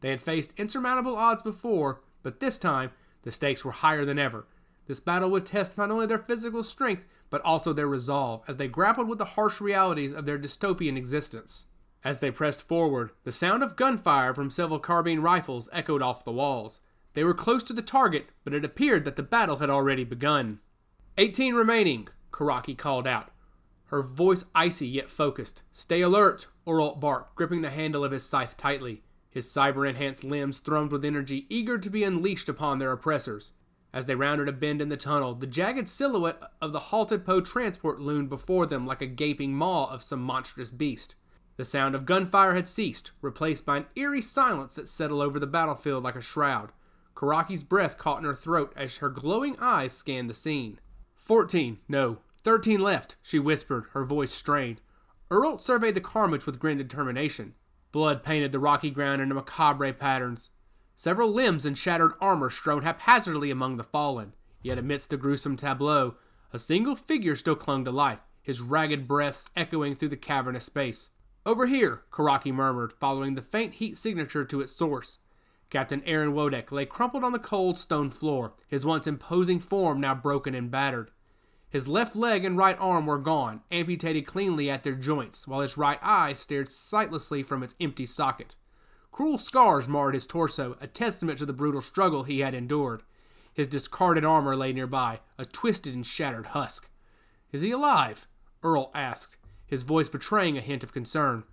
They 0.00 0.10
had 0.10 0.20
faced 0.20 0.58
insurmountable 0.58 1.16
odds 1.16 1.42
before, 1.42 2.02
but 2.22 2.40
this 2.40 2.58
time 2.58 2.90
the 3.22 3.32
stakes 3.32 3.64
were 3.64 3.72
higher 3.72 4.04
than 4.04 4.18
ever. 4.18 4.46
This 4.86 5.00
battle 5.00 5.30
would 5.30 5.46
test 5.46 5.78
not 5.78 5.90
only 5.90 6.06
their 6.06 6.18
physical 6.18 6.64
strength, 6.64 7.04
but 7.30 7.40
also 7.42 7.72
their 7.72 7.86
resolve 7.86 8.42
as 8.46 8.56
they 8.58 8.68
grappled 8.68 9.08
with 9.08 9.18
the 9.18 9.24
harsh 9.24 9.60
realities 9.60 10.12
of 10.12 10.26
their 10.26 10.38
dystopian 10.38 10.96
existence. 10.96 11.66
As 12.04 12.20
they 12.20 12.30
pressed 12.30 12.66
forward, 12.66 13.12
the 13.24 13.32
sound 13.32 13.62
of 13.62 13.76
gunfire 13.76 14.34
from 14.34 14.50
several 14.50 14.78
carbine 14.78 15.20
rifles 15.20 15.68
echoed 15.72 16.02
off 16.02 16.24
the 16.24 16.32
walls. 16.32 16.80
They 17.14 17.24
were 17.24 17.34
close 17.34 17.62
to 17.64 17.72
the 17.72 17.82
target, 17.82 18.26
but 18.44 18.54
it 18.54 18.64
appeared 18.64 19.04
that 19.04 19.16
the 19.16 19.22
battle 19.22 19.58
had 19.58 19.70
already 19.70 20.04
begun. 20.04 20.60
Eighteen 21.18 21.54
remaining, 21.54 22.08
Curaki 22.32 22.76
called 22.76 23.06
out, 23.06 23.30
her 23.86 24.02
voice 24.02 24.44
icy 24.54 24.88
yet 24.88 25.10
focused. 25.10 25.62
Stay 25.70 26.00
alert, 26.00 26.46
Uralt 26.66 26.98
barked, 26.98 27.36
gripping 27.36 27.62
the 27.62 27.70
handle 27.70 28.04
of 28.04 28.12
his 28.12 28.24
scythe 28.24 28.56
tightly 28.56 29.02
his 29.32 29.46
cyber 29.46 29.88
enhanced 29.88 30.22
limbs 30.22 30.60
thrummed 30.60 30.90
with 30.90 31.06
energy, 31.06 31.46
eager 31.48 31.78
to 31.78 31.88
be 31.88 32.04
unleashed 32.04 32.50
upon 32.50 32.78
their 32.78 32.92
oppressors. 32.92 33.52
As 33.90 34.04
they 34.04 34.14
rounded 34.14 34.46
a 34.46 34.52
bend 34.52 34.82
in 34.82 34.90
the 34.90 34.96
tunnel, 34.96 35.34
the 35.34 35.46
jagged 35.46 35.88
silhouette 35.88 36.38
of 36.60 36.72
the 36.72 36.80
halted 36.80 37.24
Poe 37.24 37.40
transport 37.40 37.98
loomed 37.98 38.28
before 38.28 38.66
them 38.66 38.86
like 38.86 39.00
a 39.00 39.06
gaping 39.06 39.54
maw 39.54 39.90
of 39.90 40.02
some 40.02 40.20
monstrous 40.20 40.70
beast. 40.70 41.16
The 41.56 41.64
sound 41.64 41.94
of 41.94 42.06
gunfire 42.06 42.54
had 42.54 42.66
ceased, 42.66 43.12
replaced 43.20 43.66
by 43.66 43.76
an 43.78 43.86
eerie 43.94 44.22
silence 44.22 44.74
that 44.74 44.88
settled 44.88 45.22
over 45.22 45.38
the 45.38 45.46
battlefield 45.46 46.02
like 46.02 46.16
a 46.16 46.22
shroud. 46.22 46.72
Curaki's 47.14 47.62
breath 47.62 47.98
caught 47.98 48.18
in 48.18 48.24
her 48.24 48.34
throat 48.34 48.72
as 48.74 48.96
her 48.96 49.10
glowing 49.10 49.56
eyes 49.60 49.92
scanned 49.92 50.30
the 50.30 50.34
scene. 50.34 50.80
Fourteen, 51.14 51.78
no, 51.88 52.18
thirteen 52.42 52.80
left, 52.80 53.16
she 53.22 53.38
whispered, 53.38 53.84
her 53.92 54.04
voice 54.04 54.32
strained. 54.32 54.80
Uralt 55.30 55.60
surveyed 55.60 55.94
the 55.94 56.00
carnage 56.00 56.46
with 56.46 56.58
grim 56.58 56.78
determination. 56.78 57.54
Blood 57.92 58.24
painted 58.24 58.52
the 58.52 58.58
rocky 58.58 58.90
ground 58.90 59.20
into 59.20 59.34
macabre 59.34 59.92
patterns. 59.92 60.50
Several 60.96 61.30
limbs 61.30 61.66
and 61.66 61.76
shattered 61.76 62.12
armor 62.20 62.50
strewn 62.50 62.82
haphazardly 62.82 63.50
among 63.50 63.76
the 63.76 63.84
fallen. 63.84 64.34
Yet 64.62 64.78
amidst 64.78 65.10
the 65.10 65.16
gruesome 65.16 65.56
tableau, 65.56 66.14
a 66.52 66.58
single 66.58 66.96
figure 66.96 67.36
still 67.36 67.56
clung 67.56 67.84
to 67.84 67.90
life, 67.90 68.20
his 68.42 68.60
ragged 68.60 69.06
breaths 69.06 69.48
echoing 69.54 69.96
through 69.96 70.08
the 70.08 70.16
cavernous 70.16 70.64
space. 70.64 71.10
Over 71.44 71.66
here, 71.66 72.02
Curaki 72.12 72.52
murmured, 72.52 72.92
following 72.92 73.34
the 73.34 73.42
faint 73.42 73.74
heat 73.74 73.98
signature 73.98 74.44
to 74.44 74.60
its 74.60 74.72
source. 74.72 75.18
Captain 75.70 76.02
Aaron 76.04 76.34
Wodek 76.34 76.70
lay 76.70 76.86
crumpled 76.86 77.24
on 77.24 77.32
the 77.32 77.38
cold 77.38 77.78
stone 77.78 78.10
floor, 78.10 78.52
his 78.68 78.86
once 78.86 79.06
imposing 79.06 79.58
form 79.58 80.00
now 80.00 80.14
broken 80.14 80.54
and 80.54 80.70
battered. 80.70 81.10
His 81.68 81.88
left 81.88 82.14
leg 82.14 82.44
and 82.44 82.56
right 82.56 82.76
arm 82.78 83.06
were 83.06 83.18
gone, 83.18 83.62
amputated 83.72 84.26
cleanly 84.26 84.70
at 84.70 84.82
their 84.82 84.94
joints, 84.94 85.48
while 85.48 85.62
his 85.62 85.76
right 85.76 85.98
eye 86.02 86.34
stared 86.34 86.68
sightlessly 86.68 87.42
from 87.42 87.62
its 87.62 87.74
empty 87.80 88.06
socket. 88.06 88.54
Cruel 89.10 89.38
scars 89.38 89.88
marred 89.88 90.14
his 90.14 90.26
torso, 90.26 90.76
a 90.80 90.86
testament 90.86 91.38
to 91.38 91.46
the 91.46 91.52
brutal 91.52 91.82
struggle 91.82 92.22
he 92.22 92.40
had 92.40 92.54
endured. 92.54 93.02
His 93.52 93.66
discarded 93.66 94.24
armor 94.24 94.54
lay 94.54 94.72
nearby, 94.72 95.20
a 95.38 95.44
twisted 95.44 95.94
and 95.94 96.06
shattered 96.06 96.46
husk. 96.48 96.88
Is 97.50 97.62
he 97.62 97.70
alive? 97.70 98.28
Earl 98.62 98.90
asked, 98.94 99.38
his 99.72 99.84
voice 99.84 100.10
betraying 100.10 100.58
a 100.58 100.60
hint 100.60 100.84
of 100.84 100.92
concern. 100.92 101.44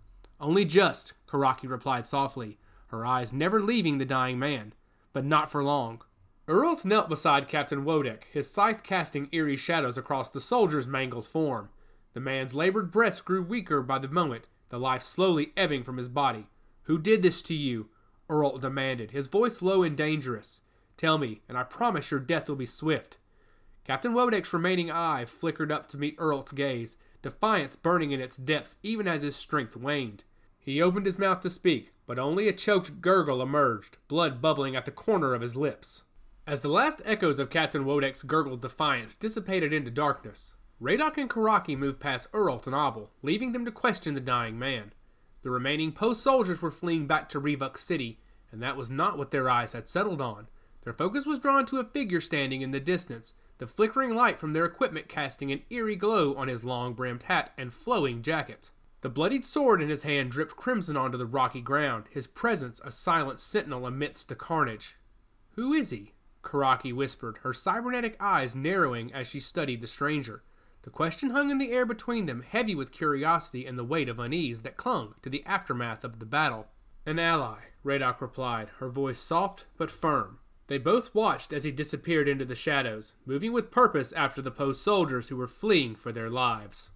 Only 0.41 0.65
just, 0.65 1.13
Curaki 1.25 1.69
replied 1.69 2.05
softly, 2.05 2.57
her 2.87 3.05
eyes 3.05 3.31
never 3.31 3.61
leaving 3.61 3.97
the 3.97 4.03
dying 4.03 4.37
man. 4.37 4.73
But 5.13 5.23
not 5.23 5.49
for 5.49 5.63
long. 5.63 6.01
Earl 6.45 6.77
knelt 6.83 7.07
beside 7.07 7.47
Captain 7.47 7.85
Wodek, 7.85 8.23
his 8.29 8.51
scythe 8.51 8.83
casting 8.83 9.29
eerie 9.31 9.55
shadows 9.55 9.97
across 9.97 10.29
the 10.29 10.41
soldier's 10.41 10.85
mangled 10.85 11.27
form. 11.27 11.69
The 12.11 12.19
man's 12.19 12.53
labored 12.53 12.91
breaths 12.91 13.21
grew 13.21 13.41
weaker 13.41 13.81
by 13.81 13.99
the 13.99 14.09
moment, 14.09 14.47
the 14.67 14.77
life 14.77 15.01
slowly 15.01 15.53
ebbing 15.55 15.85
from 15.85 15.95
his 15.95 16.09
body. 16.09 16.47
Who 16.83 16.97
did 16.97 17.21
this 17.21 17.41
to 17.43 17.53
you? 17.53 17.87
Earl 18.27 18.57
demanded, 18.57 19.11
his 19.11 19.27
voice 19.27 19.61
low 19.61 19.81
and 19.81 19.95
dangerous. 19.95 20.59
Tell 20.97 21.17
me, 21.17 21.39
and 21.47 21.57
I 21.57 21.63
promise 21.63 22.11
your 22.11 22.19
death 22.19 22.49
will 22.49 22.57
be 22.57 22.65
swift. 22.65 23.17
Captain 23.85 24.11
Wodek's 24.11 24.51
remaining 24.51 24.91
eye 24.91 25.23
flickered 25.23 25.71
up 25.71 25.87
to 25.87 25.97
meet 25.97 26.15
Earl's 26.17 26.51
gaze, 26.51 26.97
defiance 27.21 27.75
burning 27.75 28.11
in 28.11 28.21
its 28.21 28.37
depths 28.37 28.77
even 28.83 29.07
as 29.07 29.21
his 29.21 29.35
strength 29.35 29.75
waned. 29.75 30.23
He 30.59 30.81
opened 30.81 31.05
his 31.05 31.19
mouth 31.19 31.41
to 31.41 31.49
speak, 31.49 31.93
but 32.05 32.19
only 32.19 32.47
a 32.47 32.53
choked 32.53 33.01
gurgle 33.01 33.41
emerged, 33.41 33.97
blood 34.07 34.41
bubbling 34.41 34.75
at 34.75 34.85
the 34.85 34.91
corner 34.91 35.33
of 35.33 35.41
his 35.41 35.55
lips. 35.55 36.03
As 36.45 36.61
the 36.61 36.69
last 36.69 37.01
echoes 37.05 37.39
of 37.39 37.49
Captain 37.49 37.85
Wodek's 37.85 38.23
gurgled 38.23 38.61
defiance 38.61 39.15
dissipated 39.15 39.71
into 39.71 39.91
darkness, 39.91 40.53
Radok 40.81 41.17
and 41.17 41.29
Curaki 41.29 41.77
moved 41.77 41.99
past 41.99 42.27
Earl 42.33 42.61
and 42.65 42.73
Abel, 42.73 43.11
leaving 43.21 43.51
them 43.51 43.65
to 43.65 43.71
question 43.71 44.13
the 44.13 44.21
dying 44.21 44.57
man. 44.57 44.93
The 45.41 45.51
remaining 45.51 45.91
post 45.91 46.23
soldiers 46.23 46.61
were 46.61 46.71
fleeing 46.71 47.05
back 47.05 47.29
to 47.29 47.39
Revok 47.39 47.77
City, 47.77 48.19
and 48.51 48.61
that 48.63 48.77
was 48.77 48.89
not 48.89 49.17
what 49.17 49.31
their 49.31 49.49
eyes 49.49 49.73
had 49.73 49.87
settled 49.87 50.21
on. 50.21 50.47
Their 50.83 50.93
focus 50.93 51.25
was 51.25 51.39
drawn 51.39 51.65
to 51.67 51.77
a 51.77 51.83
figure 51.83 52.21
standing 52.21 52.61
in 52.61 52.71
the 52.71 52.79
distance, 52.79 53.33
the 53.59 53.67
flickering 53.67 54.15
light 54.15 54.39
from 54.39 54.53
their 54.53 54.65
equipment 54.65 55.07
casting 55.07 55.51
an 55.51 55.61
eerie 55.69 55.95
glow 55.95 56.33
on 56.35 56.47
his 56.47 56.63
long 56.63 56.93
brimmed 56.93 57.23
hat 57.23 57.51
and 57.57 57.73
flowing 57.73 58.21
jacket. 58.21 58.71
The 59.01 59.09
bloodied 59.09 59.45
sword 59.45 59.81
in 59.81 59.89
his 59.89 60.03
hand 60.03 60.31
dripped 60.31 60.55
crimson 60.55 60.97
onto 60.97 61.17
the 61.17 61.25
rocky 61.25 61.61
ground, 61.61 62.05
his 62.09 62.27
presence 62.27 62.81
a 62.83 62.91
silent 62.91 63.39
sentinel 63.39 63.85
amidst 63.85 64.27
the 64.27 64.35
carnage. 64.35 64.95
Who 65.51 65.73
is 65.73 65.89
he? 65.89 66.13
Curaki 66.41 66.93
whispered, 66.93 67.39
her 67.43 67.53
cybernetic 67.53 68.15
eyes 68.19 68.55
narrowing 68.55 69.13
as 69.13 69.27
she 69.27 69.39
studied 69.39 69.81
the 69.81 69.87
stranger. 69.87 70.43
The 70.83 70.89
question 70.89 71.31
hung 71.31 71.49
in 71.49 71.57
the 71.57 71.71
air 71.71 71.85
between 71.85 72.25
them, 72.25 72.41
heavy 72.41 72.75
with 72.75 72.91
curiosity 72.91 73.65
and 73.65 73.77
the 73.77 73.83
weight 73.83 74.07
of 74.07 74.19
unease 74.19 74.61
that 74.61 74.77
clung 74.77 75.15
to 75.21 75.29
the 75.29 75.45
aftermath 75.45 76.05
of 76.05 76.19
the 76.19 76.25
battle. 76.25 76.67
An 77.05 77.19
ally, 77.19 77.59
Radok 77.83 78.21
replied, 78.21 78.69
her 78.79 78.89
voice 78.89 79.19
soft 79.19 79.65
but 79.77 79.91
firm. 79.91 80.39
They 80.69 80.77
both 80.77 81.15
watched 81.15 81.51
as 81.51 81.63
he 81.63 81.71
disappeared 81.71 82.29
into 82.29 82.45
the 82.45 82.53
shadows, 82.53 83.15
moving 83.25 83.51
with 83.51 83.71
purpose 83.71 84.13
after 84.13 84.39
the 84.39 84.51
post 84.51 84.83
soldiers 84.83 85.29
who 85.29 85.35
were 85.35 85.47
fleeing 85.47 85.95
for 85.95 86.11
their 86.11 86.29
lives. 86.29 86.91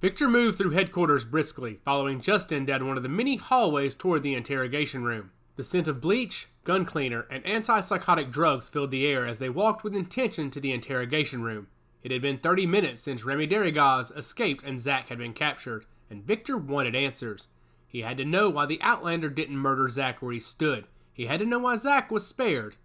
Victor 0.00 0.28
moved 0.28 0.58
through 0.58 0.70
headquarters 0.70 1.24
briskly, 1.24 1.80
following 1.84 2.20
Justin 2.20 2.64
down 2.64 2.86
one 2.86 2.96
of 2.96 3.02
the 3.02 3.08
many 3.08 3.34
hallways 3.34 3.96
toward 3.96 4.22
the 4.22 4.34
interrogation 4.34 5.02
room. 5.02 5.32
The 5.56 5.64
scent 5.64 5.88
of 5.88 6.00
bleach, 6.00 6.46
gun 6.62 6.84
cleaner, 6.84 7.26
and 7.28 7.42
antipsychotic 7.44 8.30
drugs 8.30 8.68
filled 8.68 8.92
the 8.92 9.06
air 9.06 9.26
as 9.26 9.40
they 9.40 9.48
walked 9.48 9.82
with 9.82 9.96
intention 9.96 10.52
to 10.52 10.60
the 10.60 10.70
interrogation 10.70 11.42
room. 11.42 11.66
It 12.04 12.12
had 12.12 12.22
been 12.22 12.38
30 12.38 12.64
minutes 12.66 13.02
since 13.02 13.24
Remy 13.24 13.48
Darrigaz 13.48 14.16
escaped 14.16 14.62
and 14.62 14.80
Zack 14.80 15.08
had 15.08 15.18
been 15.18 15.32
captured, 15.32 15.84
and 16.08 16.22
Victor 16.22 16.56
wanted 16.56 16.94
answers. 16.94 17.48
He 17.88 18.02
had 18.02 18.18
to 18.18 18.24
know 18.24 18.48
why 18.50 18.66
the 18.66 18.80
Outlander 18.82 19.30
didn't 19.30 19.58
murder 19.58 19.88
Zack 19.88 20.22
where 20.22 20.32
he 20.32 20.38
stood. 20.38 20.84
He 21.12 21.26
had 21.26 21.40
to 21.40 21.46
know 21.46 21.58
why 21.58 21.74
Zack 21.74 22.12
was 22.12 22.24
spared. 22.24 22.76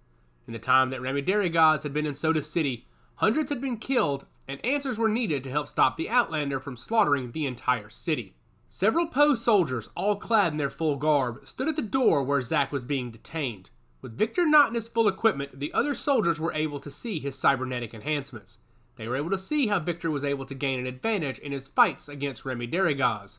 In 0.50 0.54
the 0.54 0.58
time 0.58 0.90
that 0.90 1.00
Remy 1.00 1.22
Darrigaz 1.22 1.84
had 1.84 1.94
been 1.94 2.08
in 2.08 2.16
Soda 2.16 2.42
City, 2.42 2.88
hundreds 3.18 3.52
had 3.52 3.62
been 3.62 3.78
killed, 3.78 4.26
and 4.48 4.60
answers 4.66 4.98
were 4.98 5.08
needed 5.08 5.44
to 5.44 5.52
help 5.52 5.68
stop 5.68 5.96
the 5.96 6.10
Outlander 6.10 6.60
from 6.60 6.76
slaughtering 6.76 7.34
the 7.34 7.46
entire 7.46 7.92
city. 7.92 8.34
Several 8.68 9.06
Poe 9.06 9.36
soldiers, 9.36 9.90
all 9.96 10.16
clad 10.16 10.54
in 10.54 10.58
their 10.58 10.72
full 10.72 10.96
garb, 10.96 11.46
stood 11.46 11.68
at 11.68 11.76
the 11.76 11.84
door 11.84 12.24
where 12.24 12.42
Zack 12.42 12.72
was 12.72 12.84
being 12.84 13.12
detained. 13.12 13.70
With 14.02 14.18
Victor 14.18 14.44
not 14.48 14.70
in 14.70 14.74
his 14.74 14.88
full 14.88 15.08
equipment, 15.08 15.60
the 15.60 15.72
other 15.72 15.94
soldiers 15.94 16.40
were 16.40 16.54
able 16.54 16.80
to 16.80 16.90
see 16.90 17.20
his 17.20 17.38
cybernetic 17.38 17.94
enhancements. 17.94 18.58
They 18.96 19.08
were 19.08 19.18
able 19.18 19.30
to 19.30 19.38
see 19.38 19.68
how 19.68 19.78
Victor 19.78 20.10
was 20.10 20.24
able 20.24 20.48
to 20.48 20.56
gain 20.56 20.80
an 20.80 20.88
advantage 20.88 21.38
in 21.38 21.52
his 21.52 21.68
fights 21.68 22.10
against 22.10 22.44
Remy 22.44 22.70
Darrigaz. 22.70 23.38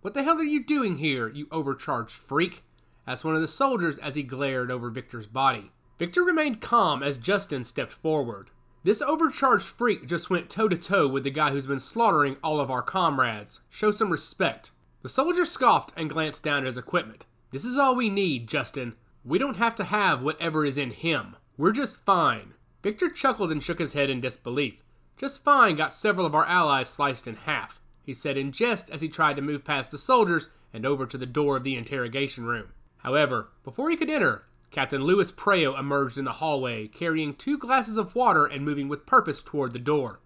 What 0.00 0.14
the 0.14 0.24
hell 0.24 0.40
are 0.40 0.42
you 0.42 0.64
doing 0.64 0.98
here, 0.98 1.28
you 1.28 1.46
overcharged 1.52 2.10
freak? 2.10 2.64
asked 3.06 3.24
one 3.24 3.36
of 3.36 3.42
the 3.42 3.46
soldiers 3.46 3.98
as 3.98 4.16
he 4.16 4.24
glared 4.24 4.72
over 4.72 4.90
Victor's 4.90 5.28
body. 5.28 5.70
Victor 6.02 6.24
remained 6.24 6.60
calm 6.60 7.00
as 7.00 7.16
Justin 7.16 7.62
stepped 7.62 7.92
forward. 7.92 8.50
This 8.82 9.00
overcharged 9.00 9.68
freak 9.68 10.08
just 10.08 10.30
went 10.30 10.50
toe 10.50 10.66
to 10.66 10.76
toe 10.76 11.06
with 11.06 11.22
the 11.22 11.30
guy 11.30 11.52
who's 11.52 11.68
been 11.68 11.78
slaughtering 11.78 12.38
all 12.42 12.58
of 12.58 12.72
our 12.72 12.82
comrades. 12.82 13.60
Show 13.70 13.92
some 13.92 14.10
respect. 14.10 14.72
The 15.02 15.08
soldier 15.08 15.44
scoffed 15.44 15.92
and 15.96 16.10
glanced 16.10 16.42
down 16.42 16.62
at 16.62 16.66
his 16.66 16.76
equipment. 16.76 17.26
This 17.52 17.64
is 17.64 17.78
all 17.78 17.94
we 17.94 18.10
need, 18.10 18.48
Justin. 18.48 18.96
We 19.24 19.38
don't 19.38 19.58
have 19.58 19.76
to 19.76 19.84
have 19.84 20.22
whatever 20.22 20.66
is 20.66 20.76
in 20.76 20.90
him. 20.90 21.36
We're 21.56 21.70
just 21.70 22.04
fine. 22.04 22.54
Victor 22.82 23.08
chuckled 23.08 23.52
and 23.52 23.62
shook 23.62 23.78
his 23.78 23.92
head 23.92 24.10
in 24.10 24.20
disbelief. 24.20 24.82
Just 25.16 25.44
fine 25.44 25.76
got 25.76 25.92
several 25.92 26.26
of 26.26 26.34
our 26.34 26.46
allies 26.46 26.88
sliced 26.88 27.28
in 27.28 27.36
half, 27.36 27.80
he 28.02 28.12
said 28.12 28.36
in 28.36 28.50
jest 28.50 28.90
as 28.90 29.02
he 29.02 29.08
tried 29.08 29.36
to 29.36 29.42
move 29.42 29.64
past 29.64 29.92
the 29.92 29.98
soldiers 29.98 30.48
and 30.72 30.84
over 30.84 31.06
to 31.06 31.16
the 31.16 31.26
door 31.26 31.56
of 31.56 31.62
the 31.62 31.76
interrogation 31.76 32.44
room. 32.44 32.70
However, 33.04 33.50
before 33.62 33.88
he 33.88 33.96
could 33.96 34.10
enter, 34.10 34.46
Captain 34.72 35.04
Louis 35.04 35.30
Preo 35.30 35.78
emerged 35.78 36.16
in 36.16 36.24
the 36.24 36.32
hallway, 36.32 36.88
carrying 36.88 37.34
two 37.34 37.58
glasses 37.58 37.98
of 37.98 38.16
water 38.16 38.46
and 38.46 38.64
moving 38.64 38.88
with 38.88 39.04
purpose 39.04 39.42
toward 39.42 39.74
the 39.74 39.78
door. 39.78 40.20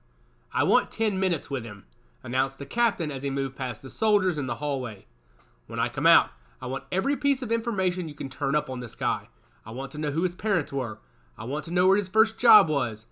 I 0.53 0.63
want 0.63 0.93
ten 0.93 1.19
minutes 1.19 1.51
with 1.51 1.65
him, 1.65 1.85
announced 2.23 2.61
the 2.61 2.65
captain 2.65 3.11
as 3.11 3.25
he 3.25 3.31
moved 3.31 3.57
past 3.57 3.83
the 3.83 3.91
soldiers 3.91 4.39
in 4.39 4.47
the 4.47 4.55
hallway. 4.57 5.07
When 5.67 5.81
I 5.81 5.89
come 5.89 6.07
out, 6.07 6.31
I 6.63 6.67
want 6.67 6.85
every 6.93 7.17
piece 7.17 7.43
of 7.43 7.51
information 7.51 8.09
you 8.09 8.15
can 8.15 8.31
turn 8.31 8.55
up 8.55 8.71
on 8.71 8.79
this 8.79 8.95
guy. 8.95 9.29
I 9.67 9.73
want 9.73 9.91
to 9.93 9.99
know 9.99 10.13
who 10.13 10.23
his 10.23 10.35
parents 10.35 10.73
were. 10.73 11.01
I 11.37 11.45
want 11.45 11.65
to 11.65 11.73
know 11.73 11.89
where 11.89 11.97
his 11.97 12.09
first 12.09 12.39
job 12.39 12.69
was. 12.69 13.07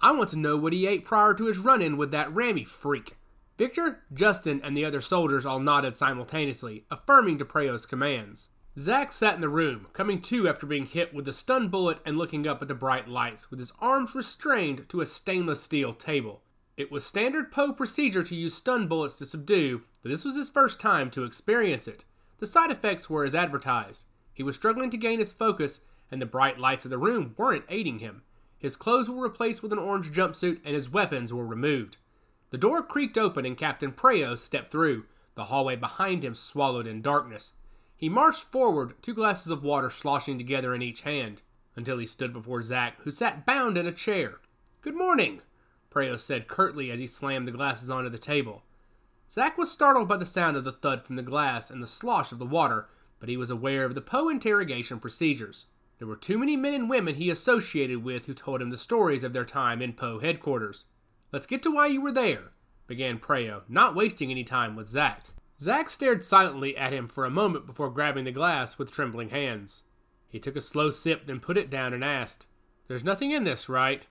I 0.00 0.12
want 0.12 0.30
to 0.30 0.38
know 0.38 0.56
what 0.56 0.72
he 0.72 0.86
ate 0.86 1.04
prior 1.04 1.34
to 1.34 1.44
his 1.44 1.58
run 1.58 1.82
in 1.82 1.98
with 1.98 2.12
that 2.12 2.34
Ramy 2.34 2.64
freak. 2.64 3.18
Victor, 3.58 4.04
Justin, 4.14 4.62
and 4.64 4.74
the 4.74 4.86
other 4.86 5.02
soldiers 5.02 5.44
all 5.44 5.60
nodded 5.60 5.94
simultaneously, 5.94 6.86
affirming 6.90 7.36
Preo's 7.38 7.84
commands. 7.84 8.48
Zack 8.78 9.10
sat 9.10 9.34
in 9.34 9.40
the 9.40 9.48
room, 9.48 9.88
coming 9.92 10.22
to 10.22 10.48
after 10.48 10.64
being 10.64 10.86
hit 10.86 11.12
with 11.12 11.26
a 11.26 11.32
stun 11.32 11.68
bullet 11.68 11.98
and 12.06 12.16
looking 12.16 12.46
up 12.46 12.62
at 12.62 12.68
the 12.68 12.76
bright 12.76 13.08
lights, 13.08 13.50
with 13.50 13.58
his 13.58 13.72
arms 13.80 14.14
restrained 14.14 14.88
to 14.88 15.00
a 15.00 15.06
stainless 15.06 15.60
steel 15.60 15.92
table. 15.92 16.42
It 16.76 16.92
was 16.92 17.04
standard 17.04 17.50
Poe 17.50 17.72
procedure 17.72 18.22
to 18.22 18.36
use 18.36 18.54
stun 18.54 18.86
bullets 18.86 19.18
to 19.18 19.26
subdue, 19.26 19.82
but 20.00 20.10
this 20.10 20.24
was 20.24 20.36
his 20.36 20.48
first 20.48 20.78
time 20.78 21.10
to 21.10 21.24
experience 21.24 21.88
it. 21.88 22.04
The 22.38 22.46
side 22.46 22.70
effects 22.70 23.10
were 23.10 23.24
as 23.24 23.34
advertised. 23.34 24.04
He 24.32 24.44
was 24.44 24.54
struggling 24.54 24.90
to 24.90 24.96
gain 24.96 25.18
his 25.18 25.32
focus, 25.32 25.80
and 26.08 26.22
the 26.22 26.26
bright 26.26 26.60
lights 26.60 26.84
of 26.84 26.92
the 26.92 26.98
room 26.98 27.34
weren't 27.36 27.64
aiding 27.68 27.98
him. 27.98 28.22
His 28.60 28.76
clothes 28.76 29.10
were 29.10 29.24
replaced 29.24 29.60
with 29.60 29.72
an 29.72 29.80
orange 29.80 30.12
jumpsuit, 30.12 30.60
and 30.64 30.76
his 30.76 30.88
weapons 30.88 31.32
were 31.32 31.44
removed. 31.44 31.96
The 32.50 32.58
door 32.58 32.84
creaked 32.84 33.18
open, 33.18 33.44
and 33.44 33.58
Captain 33.58 33.90
Preo 33.90 34.38
stepped 34.38 34.70
through. 34.70 35.06
The 35.34 35.46
hallway 35.46 35.74
behind 35.74 36.24
him 36.24 36.34
swallowed 36.36 36.86
in 36.86 37.02
darkness. 37.02 37.54
He 37.98 38.08
marched 38.08 38.44
forward, 38.44 38.94
two 39.02 39.12
glasses 39.12 39.50
of 39.50 39.64
water 39.64 39.90
sloshing 39.90 40.38
together 40.38 40.72
in 40.72 40.82
each 40.82 41.00
hand, 41.00 41.42
until 41.74 41.98
he 41.98 42.06
stood 42.06 42.32
before 42.32 42.62
Zack, 42.62 43.00
who 43.00 43.10
sat 43.10 43.44
bound 43.44 43.76
in 43.76 43.88
a 43.88 43.92
chair. 43.92 44.38
Good 44.82 44.94
morning, 44.94 45.42
Preo 45.90 46.16
said 46.16 46.46
curtly 46.46 46.92
as 46.92 47.00
he 47.00 47.08
slammed 47.08 47.48
the 47.48 47.52
glasses 47.52 47.90
onto 47.90 48.08
the 48.08 48.16
table. 48.16 48.62
Zack 49.28 49.58
was 49.58 49.72
startled 49.72 50.06
by 50.06 50.16
the 50.16 50.24
sound 50.24 50.56
of 50.56 50.62
the 50.62 50.70
thud 50.70 51.02
from 51.02 51.16
the 51.16 51.24
glass 51.24 51.70
and 51.72 51.82
the 51.82 51.88
slosh 51.88 52.30
of 52.30 52.38
the 52.38 52.46
water, 52.46 52.88
but 53.18 53.28
he 53.28 53.36
was 53.36 53.50
aware 53.50 53.84
of 53.84 53.96
the 53.96 54.00
Poe 54.00 54.28
interrogation 54.28 55.00
procedures. 55.00 55.66
There 55.98 56.06
were 56.06 56.14
too 56.14 56.38
many 56.38 56.56
men 56.56 56.74
and 56.74 56.88
women 56.88 57.16
he 57.16 57.30
associated 57.30 58.04
with 58.04 58.26
who 58.26 58.32
told 58.32 58.62
him 58.62 58.70
the 58.70 58.78
stories 58.78 59.24
of 59.24 59.32
their 59.32 59.44
time 59.44 59.82
in 59.82 59.92
Poe 59.94 60.20
headquarters. 60.20 60.84
Let's 61.32 61.48
get 61.48 61.64
to 61.64 61.72
why 61.72 61.88
you 61.88 62.00
were 62.00 62.12
there, 62.12 62.52
began 62.86 63.18
Preo, 63.18 63.62
not 63.68 63.96
wasting 63.96 64.30
any 64.30 64.44
time 64.44 64.76
with 64.76 64.86
Zack. 64.86 65.24
Zack 65.60 65.90
stared 65.90 66.24
silently 66.24 66.76
at 66.76 66.92
him 66.92 67.08
for 67.08 67.24
a 67.24 67.30
moment 67.30 67.66
before 67.66 67.90
grabbing 67.90 68.24
the 68.24 68.32
glass 68.32 68.78
with 68.78 68.92
trembling 68.92 69.30
hands. 69.30 69.82
He 70.28 70.38
took 70.38 70.54
a 70.56 70.60
slow 70.60 70.90
sip, 70.90 71.26
then 71.26 71.40
put 71.40 71.56
it 71.56 71.70
down 71.70 71.92
and 71.92 72.04
asked, 72.04 72.46
There's 72.86 73.02
nothing 73.02 73.32
in 73.32 73.44
this, 73.44 73.68
right? 73.68 74.06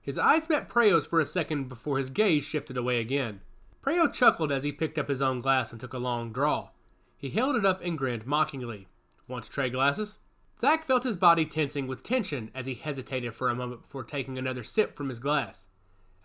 His 0.00 0.18
eyes 0.18 0.48
met 0.48 0.68
Preo's 0.68 1.06
for 1.06 1.20
a 1.20 1.26
second 1.26 1.68
before 1.68 1.98
his 1.98 2.10
gaze 2.10 2.44
shifted 2.44 2.76
away 2.76 2.98
again. 2.98 3.40
Preo 3.84 4.12
chuckled 4.12 4.50
as 4.50 4.64
he 4.64 4.72
picked 4.72 4.98
up 4.98 5.08
his 5.08 5.22
own 5.22 5.40
glass 5.40 5.70
and 5.70 5.80
took 5.80 5.92
a 5.92 5.98
long 5.98 6.32
draw. 6.32 6.70
He 7.16 7.30
held 7.30 7.56
it 7.56 7.66
up 7.66 7.80
and 7.82 7.96
grinned 7.96 8.26
mockingly. 8.26 8.88
Want 9.28 9.44
to 9.44 9.50
trade 9.50 9.72
glasses? 9.72 10.18
Zack 10.60 10.84
felt 10.84 11.04
his 11.04 11.16
body 11.16 11.46
tensing 11.46 11.86
with 11.86 12.02
tension 12.02 12.50
as 12.54 12.66
he 12.66 12.74
hesitated 12.74 13.34
for 13.34 13.48
a 13.48 13.54
moment 13.54 13.82
before 13.82 14.02
taking 14.02 14.36
another 14.36 14.64
sip 14.64 14.96
from 14.96 15.08
his 15.08 15.20
glass. 15.20 15.68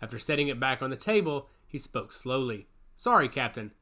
After 0.02 0.18
setting 0.18 0.48
it 0.48 0.58
back 0.58 0.82
on 0.82 0.90
the 0.90 0.96
table, 0.96 1.48
he 1.66 1.78
spoke 1.78 2.12
slowly. 2.12 2.66
Sorry, 2.96 3.28
Captain. 3.28 3.72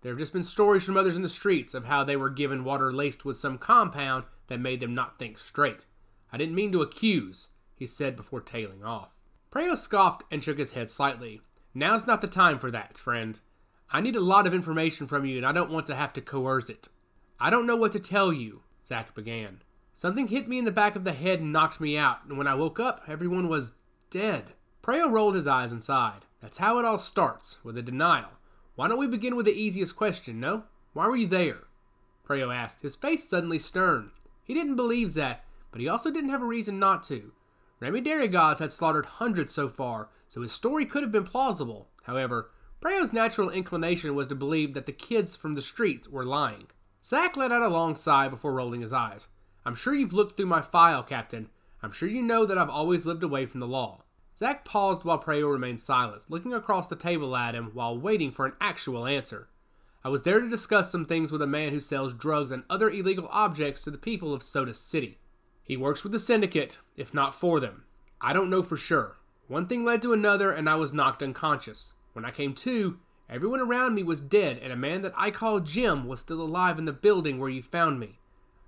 There 0.00 0.12
have 0.12 0.18
just 0.18 0.32
been 0.32 0.42
stories 0.42 0.84
from 0.84 0.96
others 0.96 1.16
in 1.16 1.22
the 1.22 1.28
streets 1.28 1.74
of 1.74 1.86
how 1.86 2.04
they 2.04 2.16
were 2.16 2.30
given 2.30 2.64
water 2.64 2.92
laced 2.92 3.24
with 3.24 3.36
some 3.36 3.58
compound 3.58 4.24
that 4.46 4.60
made 4.60 4.80
them 4.80 4.94
not 4.94 5.18
think 5.18 5.38
straight. 5.38 5.86
I 6.32 6.36
didn't 6.36 6.54
mean 6.54 6.72
to 6.72 6.82
accuse, 6.82 7.48
he 7.74 7.86
said 7.86 8.16
before 8.16 8.40
tailing 8.40 8.84
off. 8.84 9.10
Preo 9.50 9.76
scoffed 9.76 10.24
and 10.30 10.42
shook 10.42 10.58
his 10.58 10.72
head 10.72 10.90
slightly. 10.90 11.40
Now's 11.74 12.06
not 12.06 12.20
the 12.20 12.28
time 12.28 12.58
for 12.58 12.70
that, 12.70 12.98
friend. 12.98 13.40
I 13.90 14.00
need 14.00 14.16
a 14.16 14.20
lot 14.20 14.46
of 14.46 14.54
information 14.54 15.06
from 15.06 15.24
you, 15.24 15.38
and 15.38 15.46
I 15.46 15.52
don't 15.52 15.70
want 15.70 15.86
to 15.86 15.94
have 15.94 16.12
to 16.14 16.20
coerce 16.20 16.68
it. 16.68 16.88
I 17.40 17.50
don't 17.50 17.66
know 17.66 17.76
what 17.76 17.92
to 17.92 18.00
tell 18.00 18.32
you, 18.32 18.62
Zack 18.84 19.14
began. 19.14 19.62
Something 19.94 20.28
hit 20.28 20.48
me 20.48 20.58
in 20.58 20.64
the 20.64 20.70
back 20.70 20.94
of 20.94 21.04
the 21.04 21.12
head 21.12 21.40
and 21.40 21.52
knocked 21.52 21.80
me 21.80 21.96
out, 21.96 22.18
and 22.28 22.36
when 22.36 22.46
I 22.46 22.54
woke 22.54 22.78
up, 22.78 23.02
everyone 23.08 23.48
was 23.48 23.72
dead. 24.10 24.52
Preo 24.82 25.10
rolled 25.10 25.34
his 25.34 25.46
eyes 25.46 25.72
and 25.72 25.82
sighed. 25.82 26.24
That's 26.40 26.58
how 26.58 26.78
it 26.78 26.84
all 26.84 26.98
starts, 26.98 27.58
with 27.64 27.76
a 27.76 27.82
denial. 27.82 28.30
Why 28.78 28.86
don't 28.86 29.00
we 29.00 29.08
begin 29.08 29.34
with 29.34 29.46
the 29.46 29.60
easiest 29.60 29.96
question, 29.96 30.38
no? 30.38 30.62
Why 30.92 31.08
were 31.08 31.16
you 31.16 31.26
there? 31.26 31.64
Preo 32.24 32.54
asked, 32.54 32.82
his 32.82 32.94
face 32.94 33.28
suddenly 33.28 33.58
stern. 33.58 34.12
He 34.44 34.54
didn't 34.54 34.76
believe 34.76 35.10
Zack, 35.10 35.44
but 35.72 35.80
he 35.80 35.88
also 35.88 36.12
didn't 36.12 36.30
have 36.30 36.42
a 36.42 36.46
reason 36.46 36.78
not 36.78 37.02
to. 37.08 37.32
Remy 37.80 38.02
Darrigas 38.02 38.60
had 38.60 38.70
slaughtered 38.70 39.06
hundreds 39.06 39.52
so 39.52 39.68
far, 39.68 40.10
so 40.28 40.42
his 40.42 40.52
story 40.52 40.86
could 40.86 41.02
have 41.02 41.10
been 41.10 41.24
plausible. 41.24 41.88
However, 42.04 42.52
Preo's 42.80 43.12
natural 43.12 43.50
inclination 43.50 44.14
was 44.14 44.28
to 44.28 44.36
believe 44.36 44.74
that 44.74 44.86
the 44.86 44.92
kids 44.92 45.34
from 45.34 45.56
the 45.56 45.60
streets 45.60 46.06
were 46.06 46.24
lying. 46.24 46.68
Zack 47.02 47.36
let 47.36 47.50
out 47.50 47.62
a 47.62 47.68
long 47.68 47.96
sigh 47.96 48.28
before 48.28 48.52
rolling 48.52 48.82
his 48.82 48.92
eyes. 48.92 49.26
I'm 49.64 49.74
sure 49.74 49.92
you've 49.92 50.12
looked 50.12 50.36
through 50.36 50.46
my 50.46 50.62
file, 50.62 51.02
Captain. 51.02 51.48
I'm 51.82 51.90
sure 51.90 52.08
you 52.08 52.22
know 52.22 52.46
that 52.46 52.58
I've 52.58 52.70
always 52.70 53.04
lived 53.04 53.24
away 53.24 53.44
from 53.44 53.58
the 53.58 53.66
law. 53.66 54.04
Zack 54.38 54.64
paused 54.64 55.02
while 55.02 55.20
Preo 55.20 55.50
remained 55.50 55.80
silent, 55.80 56.22
looking 56.28 56.54
across 56.54 56.86
the 56.86 56.94
table 56.94 57.34
at 57.34 57.56
him 57.56 57.72
while 57.74 57.98
waiting 57.98 58.30
for 58.30 58.46
an 58.46 58.52
actual 58.60 59.04
answer. 59.04 59.48
I 60.04 60.10
was 60.10 60.22
there 60.22 60.38
to 60.38 60.48
discuss 60.48 60.92
some 60.92 61.06
things 61.06 61.32
with 61.32 61.42
a 61.42 61.46
man 61.46 61.72
who 61.72 61.80
sells 61.80 62.14
drugs 62.14 62.52
and 62.52 62.62
other 62.70 62.88
illegal 62.88 63.26
objects 63.32 63.82
to 63.82 63.90
the 63.90 63.98
people 63.98 64.32
of 64.32 64.44
Soda 64.44 64.74
City. 64.74 65.18
He 65.64 65.76
works 65.76 66.04
with 66.04 66.12
the 66.12 66.20
syndicate, 66.20 66.78
if 66.96 67.12
not 67.12 67.34
for 67.34 67.58
them. 67.58 67.82
I 68.20 68.32
don't 68.32 68.48
know 68.48 68.62
for 68.62 68.76
sure. 68.76 69.16
One 69.48 69.66
thing 69.66 69.84
led 69.84 70.02
to 70.02 70.12
another, 70.12 70.52
and 70.52 70.70
I 70.70 70.76
was 70.76 70.94
knocked 70.94 71.22
unconscious. 71.22 71.94
When 72.12 72.24
I 72.24 72.30
came 72.30 72.54
to, 72.54 73.00
everyone 73.28 73.60
around 73.60 73.96
me 73.96 74.04
was 74.04 74.20
dead, 74.20 74.60
and 74.62 74.72
a 74.72 74.76
man 74.76 75.02
that 75.02 75.14
I 75.16 75.32
call 75.32 75.58
Jim 75.58 76.06
was 76.06 76.20
still 76.20 76.40
alive 76.40 76.78
in 76.78 76.84
the 76.84 76.92
building 76.92 77.40
where 77.40 77.50
you 77.50 77.62
found 77.62 77.98
me. 77.98 78.20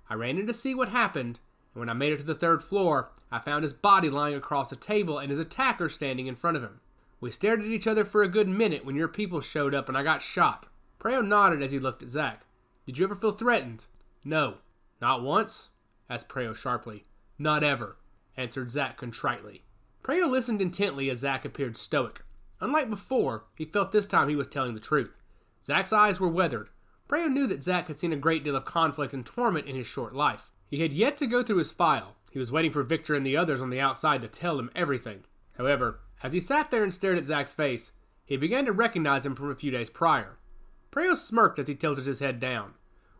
I 0.09 0.15
ran 0.15 0.37
in 0.37 0.47
to 0.47 0.53
see 0.53 0.75
what 0.75 0.89
happened, 0.89 1.39
and 1.73 1.79
when 1.79 1.89
I 1.89 1.93
made 1.93 2.13
it 2.13 2.17
to 2.17 2.23
the 2.23 2.35
third 2.35 2.63
floor, 2.63 3.11
I 3.31 3.39
found 3.39 3.63
his 3.63 3.73
body 3.73 4.09
lying 4.09 4.35
across 4.35 4.71
a 4.71 4.75
table 4.75 5.17
and 5.17 5.29
his 5.29 5.39
attacker 5.39 5.89
standing 5.89 6.27
in 6.27 6.35
front 6.35 6.57
of 6.57 6.63
him. 6.63 6.81
We 7.21 7.31
stared 7.31 7.61
at 7.61 7.67
each 7.67 7.87
other 7.87 8.03
for 8.03 8.23
a 8.23 8.27
good 8.27 8.47
minute 8.47 8.83
when 8.83 8.95
your 8.95 9.07
people 9.07 9.41
showed 9.41 9.73
up 9.73 9.87
and 9.87 9.97
I 9.97 10.03
got 10.03 10.21
shot. 10.21 10.67
Preo 10.99 11.25
nodded 11.25 11.61
as 11.61 11.71
he 11.71 11.79
looked 11.79 12.03
at 12.03 12.09
Zack. 12.09 12.45
Did 12.85 12.97
you 12.97 13.05
ever 13.05 13.15
feel 13.15 13.31
threatened? 13.31 13.85
No. 14.23 14.55
Not 14.99 15.21
once? 15.21 15.69
asked 16.09 16.29
Preo 16.29 16.55
sharply. 16.55 17.05
Not 17.39 17.63
ever, 17.63 17.97
answered 18.35 18.71
Zack 18.71 18.97
contritely. 18.97 19.63
Preo 20.03 20.29
listened 20.29 20.61
intently 20.61 21.09
as 21.09 21.19
Zack 21.19 21.45
appeared 21.45 21.77
stoic. 21.77 22.23
Unlike 22.59 22.89
before, 22.89 23.45
he 23.55 23.65
felt 23.65 23.91
this 23.91 24.07
time 24.07 24.29
he 24.29 24.35
was 24.35 24.47
telling 24.47 24.73
the 24.73 24.79
truth. 24.79 25.15
Zack's 25.63 25.93
eyes 25.93 26.19
were 26.19 26.27
weathered. 26.27 26.69
Preo 27.07 27.31
knew 27.31 27.47
that 27.47 27.63
Zack 27.63 27.87
had 27.87 27.99
seen 27.99 28.13
a 28.13 28.17
great 28.17 28.43
deal 28.43 28.55
of 28.55 28.65
conflict 28.65 29.13
and 29.13 29.25
torment 29.25 29.67
in 29.67 29.75
his 29.75 29.87
short 29.87 30.15
life. 30.15 30.51
He 30.71 30.79
had 30.79 30.93
yet 30.93 31.17
to 31.17 31.27
go 31.27 31.43
through 31.43 31.57
his 31.57 31.73
file. 31.73 32.15
He 32.31 32.39
was 32.39 32.51
waiting 32.51 32.71
for 32.71 32.81
Victor 32.81 33.13
and 33.13 33.25
the 33.25 33.35
others 33.35 33.59
on 33.59 33.69
the 33.69 33.81
outside 33.81 34.21
to 34.21 34.29
tell 34.29 34.57
him 34.57 34.71
everything. 34.73 35.25
However, 35.57 35.99
as 36.23 36.31
he 36.31 36.39
sat 36.39 36.71
there 36.71 36.81
and 36.81 36.93
stared 36.93 37.17
at 37.17 37.25
Zack's 37.25 37.53
face, 37.53 37.91
he 38.25 38.37
began 38.37 38.65
to 38.65 38.71
recognize 38.71 39.25
him 39.25 39.35
from 39.35 39.51
a 39.51 39.55
few 39.55 39.69
days 39.69 39.89
prior. 39.89 40.37
Preo 40.89 41.17
smirked 41.17 41.59
as 41.59 41.67
he 41.67 41.75
tilted 41.75 42.05
his 42.05 42.21
head 42.21 42.39
down. 42.39 42.75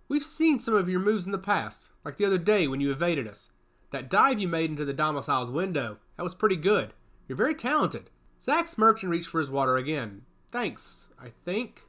We've 0.08 0.24
seen 0.24 0.60
some 0.60 0.76
of 0.76 0.88
your 0.88 1.02
moves 1.02 1.26
in 1.26 1.34
the 1.34 1.38
past, 1.38 1.90
like 2.06 2.16
the 2.16 2.26
other 2.26 2.38
day 2.38 2.70
when 2.70 2.80
you 2.80 2.90
evaded 2.90 3.28
us. 3.28 3.52
That 3.92 4.10
dive 4.10 4.40
you 4.40 4.48
made 4.48 4.70
into 4.70 4.86
the 4.86 4.94
domicile's 4.94 5.52
window, 5.52 5.98
that 6.16 6.24
was 6.24 6.36
pretty 6.36 6.56
good. 6.56 6.94
You're 7.28 7.38
very 7.38 7.56
talented. 7.56 8.10
Zack 8.42 8.70
smirked 8.70 9.04
and 9.04 9.12
reached 9.12 9.28
for 9.28 9.40
his 9.40 9.50
water 9.50 9.76
again. 9.76 10.22
Thanks, 10.50 11.10
I 11.22 11.32
think. 11.44 11.82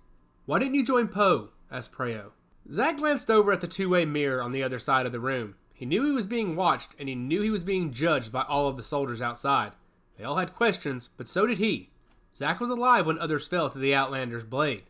Why 0.44 0.58
didn't 0.58 0.74
you 0.74 0.84
join 0.84 1.06
Poe? 1.06 1.50
asked 1.70 1.92
Preo. 1.92 2.32
Zack 2.70 2.98
glanced 2.98 3.30
over 3.30 3.52
at 3.52 3.60
the 3.60 3.66
two 3.66 3.88
way 3.88 4.04
mirror 4.04 4.42
on 4.42 4.52
the 4.52 4.62
other 4.62 4.78
side 4.78 5.06
of 5.06 5.12
the 5.12 5.20
room. 5.20 5.56
He 5.74 5.86
knew 5.86 6.04
he 6.04 6.12
was 6.12 6.26
being 6.26 6.54
watched, 6.54 6.94
and 6.98 7.08
he 7.08 7.14
knew 7.14 7.42
he 7.42 7.50
was 7.50 7.64
being 7.64 7.92
judged 7.92 8.30
by 8.30 8.42
all 8.42 8.68
of 8.68 8.76
the 8.76 8.82
soldiers 8.82 9.20
outside. 9.20 9.72
They 10.16 10.24
all 10.24 10.36
had 10.36 10.54
questions, 10.54 11.08
but 11.16 11.28
so 11.28 11.46
did 11.46 11.58
he. 11.58 11.90
Zack 12.34 12.60
was 12.60 12.70
alive 12.70 13.06
when 13.06 13.18
others 13.18 13.48
fell 13.48 13.68
to 13.70 13.78
the 13.78 13.94
Outlander's 13.94 14.44
blade. 14.44 14.84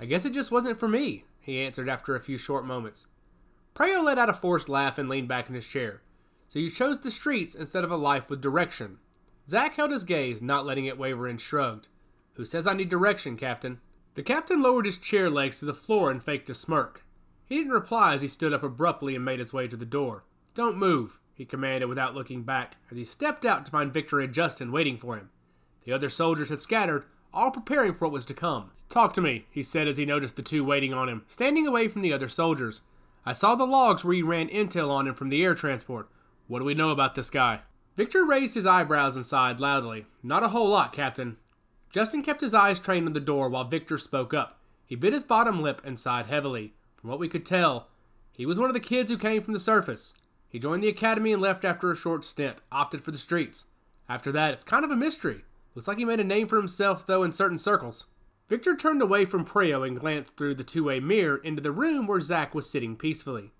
I 0.00 0.06
guess 0.06 0.24
it 0.24 0.32
just 0.32 0.50
wasn't 0.50 0.78
for 0.78 0.88
me, 0.88 1.24
he 1.40 1.60
answered 1.60 1.88
after 1.88 2.14
a 2.14 2.20
few 2.20 2.38
short 2.38 2.64
moments. 2.64 3.06
Preo 3.74 4.02
let 4.02 4.18
out 4.18 4.28
a 4.28 4.34
forced 4.34 4.68
laugh 4.68 4.98
and 4.98 5.08
leaned 5.08 5.28
back 5.28 5.48
in 5.48 5.54
his 5.54 5.66
chair. 5.66 6.00
So 6.48 6.58
you 6.58 6.70
chose 6.70 6.98
the 6.98 7.10
streets 7.10 7.54
instead 7.54 7.84
of 7.84 7.92
a 7.92 7.96
life 7.96 8.30
with 8.30 8.40
direction. 8.40 8.98
Zack 9.46 9.74
held 9.74 9.90
his 9.90 10.04
gaze, 10.04 10.40
not 10.40 10.66
letting 10.66 10.86
it 10.86 10.98
waver, 10.98 11.26
and 11.26 11.40
shrugged. 11.40 11.88
Who 12.34 12.44
says 12.44 12.66
I 12.66 12.72
need 12.72 12.88
direction, 12.88 13.36
Captain? 13.36 13.80
The 14.14 14.22
captain 14.22 14.62
lowered 14.62 14.86
his 14.86 14.98
chair 14.98 15.28
legs 15.28 15.58
to 15.58 15.64
the 15.64 15.74
floor 15.74 16.10
and 16.10 16.22
faked 16.22 16.50
a 16.50 16.54
smirk. 16.54 17.04
He 17.48 17.56
didn't 17.56 17.72
reply 17.72 18.14
as 18.14 18.20
he 18.20 18.28
stood 18.28 18.52
up 18.52 18.62
abruptly 18.62 19.14
and 19.14 19.24
made 19.24 19.38
his 19.38 19.52
way 19.52 19.68
to 19.68 19.76
the 19.76 19.86
door. 19.86 20.24
Don't 20.54 20.76
move, 20.76 21.18
he 21.34 21.44
commanded 21.44 21.88
without 21.88 22.14
looking 22.14 22.42
back, 22.42 22.76
as 22.90 22.96
he 22.96 23.04
stepped 23.04 23.46
out 23.46 23.64
to 23.64 23.70
find 23.70 23.92
Victor 23.92 24.20
and 24.20 24.34
Justin 24.34 24.72
waiting 24.72 24.98
for 24.98 25.16
him. 25.16 25.30
The 25.84 25.92
other 25.92 26.10
soldiers 26.10 26.50
had 26.50 26.60
scattered, 26.60 27.04
all 27.32 27.50
preparing 27.50 27.94
for 27.94 28.06
what 28.06 28.12
was 28.12 28.26
to 28.26 28.34
come. 28.34 28.72
Talk 28.88 29.12
to 29.14 29.20
me, 29.20 29.46
he 29.50 29.62
said 29.62 29.88
as 29.88 29.96
he 29.96 30.04
noticed 30.04 30.36
the 30.36 30.42
two 30.42 30.64
waiting 30.64 30.92
on 30.92 31.08
him, 31.08 31.24
standing 31.26 31.66
away 31.66 31.88
from 31.88 32.02
the 32.02 32.12
other 32.12 32.28
soldiers. 32.28 32.82
I 33.24 33.32
saw 33.32 33.54
the 33.54 33.66
logs 33.66 34.04
where 34.04 34.14
you 34.14 34.26
ran 34.26 34.48
intel 34.48 34.90
on 34.90 35.06
him 35.06 35.14
from 35.14 35.28
the 35.28 35.42
air 35.44 35.54
transport. 35.54 36.08
What 36.46 36.58
do 36.58 36.64
we 36.64 36.74
know 36.74 36.90
about 36.90 37.14
this 37.14 37.30
guy? 37.30 37.60
Victor 37.96 38.24
raised 38.24 38.54
his 38.54 38.66
eyebrows 38.66 39.16
and 39.16 39.24
sighed 39.24 39.60
loudly. 39.60 40.06
Not 40.22 40.42
a 40.42 40.48
whole 40.48 40.68
lot, 40.68 40.92
Captain. 40.92 41.36
Justin 41.90 42.22
kept 42.22 42.40
his 42.40 42.54
eyes 42.54 42.78
trained 42.78 43.06
on 43.06 43.12
the 43.12 43.20
door 43.20 43.48
while 43.48 43.64
Victor 43.64 43.98
spoke 43.98 44.32
up. 44.32 44.58
He 44.86 44.96
bit 44.96 45.12
his 45.12 45.24
bottom 45.24 45.60
lip 45.60 45.82
and 45.84 45.98
sighed 45.98 46.26
heavily. 46.26 46.74
From 46.98 47.10
what 47.10 47.20
we 47.20 47.28
could 47.28 47.46
tell, 47.46 47.88
he 48.36 48.44
was 48.44 48.58
one 48.58 48.68
of 48.68 48.74
the 48.74 48.80
kids 48.80 49.10
who 49.10 49.16
came 49.16 49.42
from 49.42 49.54
the 49.54 49.60
surface. 49.60 50.14
He 50.48 50.58
joined 50.58 50.82
the 50.82 50.88
academy 50.88 51.32
and 51.32 51.40
left 51.40 51.64
after 51.64 51.90
a 51.90 51.96
short 51.96 52.24
stint, 52.24 52.56
opted 52.72 53.02
for 53.02 53.12
the 53.12 53.18
streets. 53.18 53.66
After 54.08 54.32
that, 54.32 54.52
it's 54.52 54.64
kind 54.64 54.84
of 54.84 54.90
a 54.90 54.96
mystery. 54.96 55.44
Looks 55.74 55.86
like 55.86 55.98
he 55.98 56.04
made 56.04 56.20
a 56.20 56.24
name 56.24 56.48
for 56.48 56.56
himself, 56.56 57.06
though, 57.06 57.22
in 57.22 57.32
certain 57.32 57.58
circles. 57.58 58.06
Victor 58.48 58.74
turned 58.74 59.02
away 59.02 59.26
from 59.26 59.44
Preo 59.44 59.86
and 59.86 60.00
glanced 60.00 60.36
through 60.36 60.54
the 60.54 60.64
two 60.64 60.84
way 60.84 61.00
mirror 61.00 61.36
into 61.36 61.62
the 61.62 61.70
room 61.70 62.06
where 62.06 62.20
Zack 62.20 62.54
was 62.54 62.68
sitting 62.68 62.96
peacefully. 62.96 63.52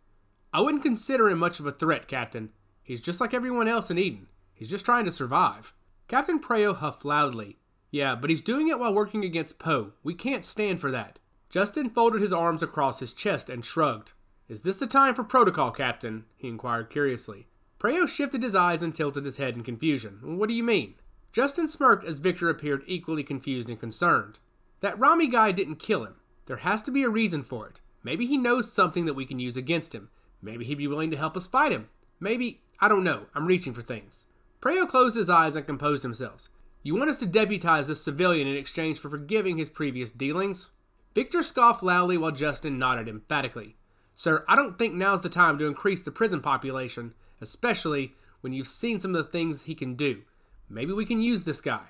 I 0.53 0.61
wouldn't 0.63 0.83
consider 0.83 1.29
him 1.29 1.39
much 1.39 1.61
of 1.61 1.67
a 1.67 1.73
threat, 1.73 2.09
Captain. 2.09 2.51
He's 2.83 3.03
just 3.03 3.21
like 3.21 3.35
everyone 3.35 3.69
else 3.69 3.91
in 3.91 3.99
Eden. 3.99 4.29
He's 4.55 4.69
just 4.69 4.85
trying 4.85 5.05
to 5.05 5.13
survive. 5.13 5.75
Captain 6.09 6.41
Preo 6.41 6.75
huffed 6.75 7.05
loudly. 7.05 7.59
Yeah, 7.91 8.15
but 8.15 8.31
he's 8.31 8.41
doing 8.41 8.69
it 8.69 8.79
while 8.79 8.95
working 8.95 9.25
against 9.25 9.59
Poe. 9.59 9.93
We 10.03 10.15
can't 10.15 10.45
stand 10.45 10.81
for 10.81 10.91
that. 10.91 11.19
Justin 11.51 11.89
folded 11.89 12.21
his 12.21 12.33
arms 12.33 12.63
across 12.63 13.01
his 13.01 13.15
chest 13.15 13.49
and 13.49 13.65
shrugged. 13.65 14.13
Is 14.49 14.63
this 14.63 14.77
the 14.77 14.87
time 14.87 15.15
for 15.15 15.25
protocol, 15.25 15.71
Captain? 15.71 16.25
he 16.37 16.49
inquired 16.49 16.91
curiously. 16.91 17.47
Preo 17.79 18.09
shifted 18.09 18.43
his 18.43 18.55
eyes 18.55 18.83
and 18.83 18.95
tilted 18.95 19.25
his 19.25 19.37
head 19.37 19.55
in 19.55 19.63
confusion. 19.63 20.19
What 20.39 20.49
do 20.49 20.55
you 20.55 20.65
mean? 20.65 20.95
Justin 21.33 21.69
smirked 21.69 22.05
as 22.05 22.19
Victor 22.19 22.49
appeared 22.49 22.83
equally 22.87 23.23
confused 23.23 23.71
and 23.71 23.79
concerned. 23.79 24.41
That 24.81 24.99
Rami 24.99 25.29
guy 25.29 25.53
didn't 25.53 25.77
kill 25.77 26.05
him. 26.05 26.17
There 26.47 26.59
has 26.59 26.83
to 26.83 26.91
be 26.91 27.03
a 27.03 27.09
reason 27.09 27.43
for 27.45 27.69
it. 27.69 27.81
Maybe 28.03 28.27
he 28.27 28.39
knows 28.39 28.73
something 28.73 29.05
that 29.05 29.15
we 29.15 29.27
can 29.27 29.39
use 29.39 29.57
against 29.57 29.95
him. 29.95 30.09
Maybe 30.41 30.65
he'd 30.65 30.79
be 30.79 30.87
willing 30.87 31.11
to 31.11 31.17
help 31.17 31.37
us 31.37 31.47
fight 31.47 31.73
him. 31.73 31.89
Maybe 32.21 32.63
I 32.81 32.89
don't 32.89 33.05
know. 33.05 33.27
I'm 33.35 33.47
reaching 33.47 33.75
for 33.75 33.83
things. 33.83 34.25
Preo 34.61 34.89
closed 34.89 35.17
his 35.17 35.31
eyes 35.31 35.57
and 35.57 35.67
composed 35.67 36.03
himself. 36.03 36.49
You 36.83 36.95
want 36.95 37.11
us 37.11 37.19
to 37.21 37.27
deputize 37.27 37.89
this 37.89 38.03
civilian 38.03 38.49
in 38.49 38.57
exchange 38.57 38.99
for 38.99 39.11
forgiving 39.11 39.59
his 39.59 39.69
previous 39.69 40.11
dealings? 40.11 40.71
Victor 41.15 41.43
scoffed 41.43 41.83
loudly 41.83 42.17
while 42.17 42.33
Justin 42.33 42.79
nodded 42.79 43.09
emphatically. 43.09 43.77
Sir, 44.15 44.45
I 44.49 44.57
don't 44.57 44.79
think 44.79 44.95
now's 44.95 45.23
the 45.23 45.29
time 45.29 45.59
to 45.59 45.67
increase 45.67 46.03
the 46.03 46.11
prison 46.11 46.41
population, 46.41 47.15
especially 47.41 48.15
when 48.41 48.53
you've 48.53 48.69
seen 48.69 49.01
some 49.01 49.15
of 49.15 49.25
the 49.25 49.31
things 49.31 49.65
he 49.65 49.75
can 49.75 49.95
do. 49.95 50.23
Maybe 50.69 50.93
we 50.93 51.05
can 51.05 51.21
use 51.21 51.45
this 51.45 51.61
guy. 51.61 51.87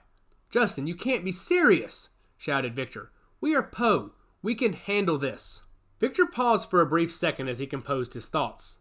Justin, 0.51 0.87
you 0.87 0.95
can't 0.95 1.25
be 1.25 1.33
serious, 1.33 2.11
shouted 2.37 2.75
Victor. 2.75 3.11
We 3.41 3.55
are 3.55 3.63
Poe. 3.63 4.13
We 4.43 4.55
can 4.55 4.73
handle 4.73 5.19
this. 5.19 5.63
Victor 6.01 6.27
paused 6.27 6.71
for 6.71 6.81
a 6.81 6.87
brief 6.87 7.13
second 7.13 7.49
as 7.49 7.59
he 7.59 7.67
composed 7.67 8.15
his 8.15 8.27
thoughts. 8.27 8.79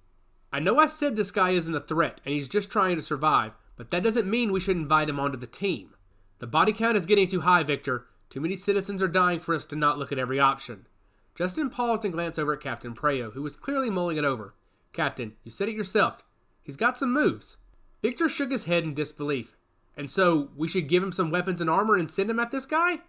I 0.53 0.59
know 0.59 0.77
I 0.77 0.87
said 0.87 1.15
this 1.15 1.31
guy 1.31 1.51
isn't 1.51 1.75
a 1.75 1.81
threat 1.81 2.21
and 2.23 2.33
he's 2.33 2.47
just 2.47 2.71
trying 2.71 2.95
to 2.95 3.01
survive, 3.01 3.53
but 3.75 3.91
that 3.91 4.03
doesn't 4.03 4.29
mean 4.29 4.51
we 4.51 4.59
should 4.59 4.77
invite 4.77 5.09
him 5.09 5.19
onto 5.19 5.37
the 5.37 5.47
team. 5.47 5.95
The 6.39 6.47
body 6.47 6.73
count 6.73 6.97
is 6.97 7.05
getting 7.05 7.27
too 7.27 7.41
high, 7.41 7.63
Victor. 7.63 8.05
Too 8.29 8.41
many 8.41 8.55
citizens 8.55 9.01
are 9.01 9.07
dying 9.07 9.39
for 9.39 9.55
us 9.55 9.65
to 9.67 9.75
not 9.75 9.97
look 9.97 10.11
at 10.11 10.19
every 10.19 10.39
option. 10.39 10.87
Justin 11.35 11.69
paused 11.69 12.03
and 12.03 12.13
glanced 12.13 12.39
over 12.39 12.53
at 12.53 12.61
Captain 12.61 12.93
Preo, 12.93 13.31
who 13.33 13.43
was 13.43 13.55
clearly 13.55 13.89
mulling 13.89 14.17
it 14.17 14.25
over. 14.25 14.55
Captain, 14.91 15.33
you 15.43 15.51
said 15.51 15.69
it 15.69 15.75
yourself. 15.75 16.23
He's 16.63 16.75
got 16.75 16.97
some 16.97 17.13
moves. 17.13 17.57
Victor 18.01 18.27
shook 18.27 18.51
his 18.51 18.65
head 18.65 18.83
in 18.83 18.93
disbelief. 18.93 19.55
And 19.95 20.09
so, 20.11 20.49
we 20.55 20.67
should 20.67 20.87
give 20.87 21.01
him 21.01 21.11
some 21.11 21.31
weapons 21.31 21.61
and 21.61 21.69
armor 21.69 21.95
and 21.95 22.09
send 22.09 22.29
him 22.29 22.39
at 22.39 22.51
this 22.51 22.65
guy? 22.65 22.99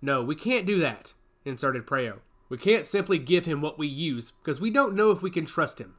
No, 0.00 0.22
we 0.22 0.34
can't 0.34 0.66
do 0.66 0.78
that, 0.80 1.14
inserted 1.44 1.86
Preo. 1.86 2.20
We 2.48 2.56
can't 2.56 2.86
simply 2.86 3.18
give 3.18 3.46
him 3.46 3.60
what 3.60 3.78
we 3.78 3.86
use, 3.86 4.32
because 4.42 4.60
we 4.60 4.70
don't 4.70 4.94
know 4.94 5.10
if 5.10 5.22
we 5.22 5.30
can 5.30 5.44
trust 5.44 5.80
him. 5.80 5.94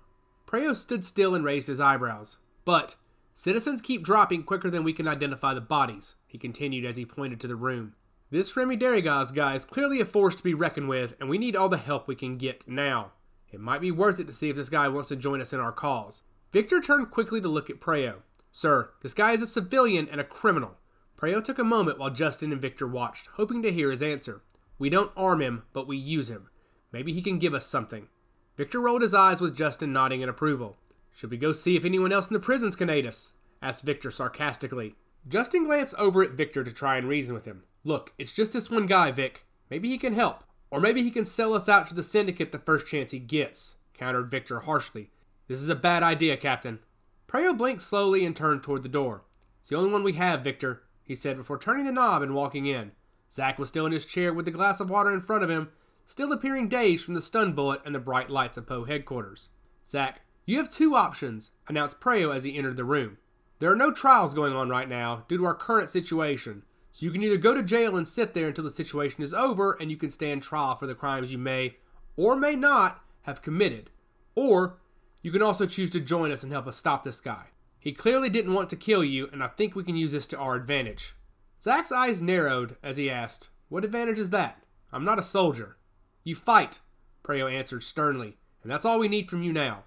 Preo 0.48 0.76
stood 0.76 1.06
still 1.06 1.36
and 1.36 1.46
raised 1.46 1.68
his 1.68 1.80
eyebrows. 1.80 2.38
But, 2.66 2.96
citizens 3.36 3.82
keep 3.82 4.04
dropping 4.04 4.44
quicker 4.44 4.70
than 4.70 4.84
we 4.84 4.94
can 4.94 5.08
identify 5.08 5.54
the 5.54 5.62
bodies, 5.62 6.16
he 6.28 6.38
continued 6.38 6.86
as 6.86 6.98
he 6.98 7.06
pointed 7.06 7.40
to 7.42 7.48
the 7.48 7.56
room. 7.56 7.94
This 8.32 8.56
Remy 8.56 8.78
Darrigas 8.78 9.36
guy 9.36 9.56
is 9.56 9.66
clearly 9.66 10.00
a 10.00 10.06
force 10.06 10.36
to 10.36 10.44
be 10.44 10.54
reckoned 10.54 10.88
with, 10.88 11.16
and 11.20 11.30
we 11.30 11.38
need 11.38 11.54
all 11.54 11.68
the 11.68 11.76
help 11.76 12.08
we 12.08 12.16
can 12.16 12.38
get 12.38 12.66
now. 12.66 13.12
It 13.52 13.60
might 13.60 13.82
be 13.82 13.92
worth 13.92 14.22
it 14.22 14.28
to 14.28 14.34
see 14.34 14.50
if 14.50 14.56
this 14.56 14.70
guy 14.70 14.88
wants 14.88 15.10
to 15.10 15.18
join 15.18 15.42
us 15.42 15.52
in 15.52 15.60
our 15.60 15.74
cause. 15.74 16.22
Victor 16.54 16.80
turned 16.80 17.12
quickly 17.12 17.42
to 17.42 17.50
look 17.50 17.70
at 17.70 17.82
Preo. 17.82 18.22
Sir, 18.50 18.92
this 19.02 19.14
guy 19.14 19.34
is 19.34 19.42
a 19.42 19.48
civilian 19.48 20.08
and 20.08 20.22
a 20.22 20.24
criminal. 20.24 20.78
Preo 21.18 21.44
took 21.44 21.60
a 21.60 21.64
moment 21.66 22.00
while 22.00 22.10
Justin 22.10 22.54
and 22.54 22.62
Victor 22.62 22.88
watched, 22.88 23.28
hoping 23.34 23.62
to 23.64 23.72
hear 23.72 23.92
his 23.92 24.02
answer. 24.02 24.42
We 24.80 24.90
don't 24.90 25.12
arm 25.18 25.42
him, 25.42 25.64
but 25.74 25.86
we 25.86 25.98
use 25.98 26.32
him. 26.32 26.48
Maybe 26.94 27.12
he 27.12 27.22
can 27.22 27.38
give 27.38 27.54
us 27.54 27.66
something. 27.66 28.08
Victor 28.56 28.80
rolled 28.80 29.02
his 29.02 29.14
eyes 29.14 29.42
with 29.42 29.58
Justin 29.58 29.92
nodding 29.92 30.22
in 30.22 30.30
approval. 30.30 30.78
Should 31.12 31.32
we 31.32 31.38
go 31.38 31.52
see 31.52 31.76
if 31.76 31.84
anyone 31.84 32.14
else 32.14 32.30
in 32.30 32.34
the 32.34 32.40
prisons 32.40 32.78
can 32.78 32.90
aid 32.90 33.06
us? 33.06 33.34
asked 33.62 33.84
Victor 33.84 34.10
sarcastically. 34.10 34.96
Justin 35.28 35.66
glanced 35.66 35.96
over 35.96 36.24
at 36.24 36.32
Victor 36.32 36.64
to 36.64 36.72
try 36.72 36.96
and 36.96 37.10
reason 37.10 37.36
with 37.36 37.44
him. 37.44 37.64
Look, 37.84 38.14
it's 38.18 38.34
just 38.34 38.54
this 38.54 38.70
one 38.70 38.86
guy, 38.86 39.12
Vic. 39.12 39.46
Maybe 39.70 39.90
he 39.90 39.98
can 39.98 40.14
help. 40.14 40.44
Or 40.70 40.80
maybe 40.80 41.04
he 41.04 41.12
can 41.12 41.26
sell 41.26 41.54
us 41.54 41.68
out 41.68 41.88
to 41.88 41.94
the 41.94 42.04
syndicate 42.04 42.52
the 42.52 42.60
first 42.60 42.88
chance 42.88 43.12
he 43.12 43.20
gets, 43.20 43.76
countered 43.94 44.32
Victor 44.32 44.62
harshly. 44.62 45.10
This 45.48 45.60
is 45.60 45.70
a 45.70 45.76
bad 45.76 46.02
idea, 46.02 46.38
Captain. 46.38 46.80
Preo 47.28 47.58
blinked 47.58 47.82
slowly 47.82 48.26
and 48.26 48.36
turned 48.36 48.64
toward 48.64 48.84
the 48.84 48.90
door. 48.90 49.24
It's 49.60 49.70
the 49.70 49.76
only 49.76 49.92
one 49.92 50.04
we 50.04 50.14
have, 50.14 50.44
Victor, 50.44 50.84
he 51.04 51.16
said 51.16 51.38
before 51.38 51.58
turning 51.58 51.86
the 51.86 51.92
knob 51.92 52.22
and 52.22 52.34
walking 52.34 52.66
in. 52.66 52.92
Zack 53.34 53.60
was 53.60 53.70
still 53.70 53.86
in 53.86 53.92
his 53.92 54.06
chair 54.06 54.34
with 54.34 54.46
the 54.46 54.52
glass 54.52 54.80
of 54.80 54.90
water 54.90 55.12
in 55.14 55.22
front 55.22 55.44
of 55.44 55.50
him, 55.50 55.70
still 56.06 56.32
appearing 56.32 56.68
dazed 56.68 57.04
from 57.04 57.14
the 57.14 57.22
stun 57.22 57.54
bullet 57.54 57.82
and 57.86 57.96
the 57.96 58.00
bright 58.00 58.30
lights 58.30 58.58
of 58.58 58.68
Poe 58.68 58.86
headquarters. 58.86 59.50
Zack, 59.86 60.22
you 60.46 60.58
have 60.58 60.70
two 60.70 60.96
options, 60.96 61.52
announced 61.68 62.00
Preo 62.00 62.36
as 62.36 62.44
he 62.44 62.58
entered 62.58 62.78
the 62.78 62.84
room. 62.84 63.18
There 63.60 63.72
are 63.72 63.76
no 63.76 63.92
trials 63.92 64.34
going 64.34 64.54
on 64.54 64.70
right 64.70 64.90
now 64.90 65.26
due 65.28 65.38
to 65.38 65.46
our 65.46 65.54
current 65.54 65.90
situation, 65.90 66.64
so 66.92 67.06
you 67.06 67.12
can 67.12 67.24
either 67.24 67.38
go 67.38 67.54
to 67.54 67.64
jail 67.64 67.96
and 67.96 68.08
sit 68.08 68.34
there 68.34 68.48
until 68.48 68.64
the 68.64 68.70
situation 68.70 69.24
is 69.24 69.34
over 69.34 69.74
and 69.74 69.90
you 69.90 69.98
can 69.98 70.10
stand 70.10 70.44
trial 70.44 70.76
for 70.76 70.88
the 70.88 70.96
crimes 70.96 71.32
you 71.32 71.38
may 71.38 71.78
or 72.16 72.36
may 72.36 72.56
not 72.56 73.02
have 73.24 73.42
committed. 73.42 73.90
Or 74.36 74.78
you 75.22 75.32
can 75.32 75.42
also 75.42 75.66
choose 75.66 75.90
to 75.92 76.00
join 76.00 76.32
us 76.32 76.44
and 76.44 76.52
help 76.52 76.68
us 76.68 76.78
stop 76.78 77.04
this 77.04 77.22
guy. 77.22 77.46
He 77.80 77.94
clearly 77.94 78.30
didn't 78.30 78.54
want 78.54 78.70
to 78.70 78.76
kill 78.76 79.04
you, 79.04 79.28
and 79.32 79.44
I 79.44 79.48
think 79.48 79.76
we 79.76 79.84
can 79.84 79.96
use 79.96 80.12
this 80.12 80.28
to 80.28 80.38
our 80.38 80.56
advantage. 80.56 81.16
Zack's 81.60 81.92
eyes 81.92 82.22
narrowed 82.22 82.76
as 82.84 82.98
he 82.98 83.10
asked, 83.10 83.50
What 83.70 83.86
advantage 83.86 84.20
is 84.20 84.30
that? 84.32 84.64
I'm 84.92 85.06
not 85.06 85.20
a 85.20 85.24
soldier. 85.24 85.78
You 86.24 86.36
fight, 86.36 86.80
Preo 87.24 87.52
answered 87.52 87.84
sternly, 87.84 88.38
and 88.62 88.72
that's 88.72 88.86
all 88.86 89.00
we 89.00 89.08
need 89.08 89.30
from 89.30 89.42
you 89.42 89.54
now. 89.54 89.84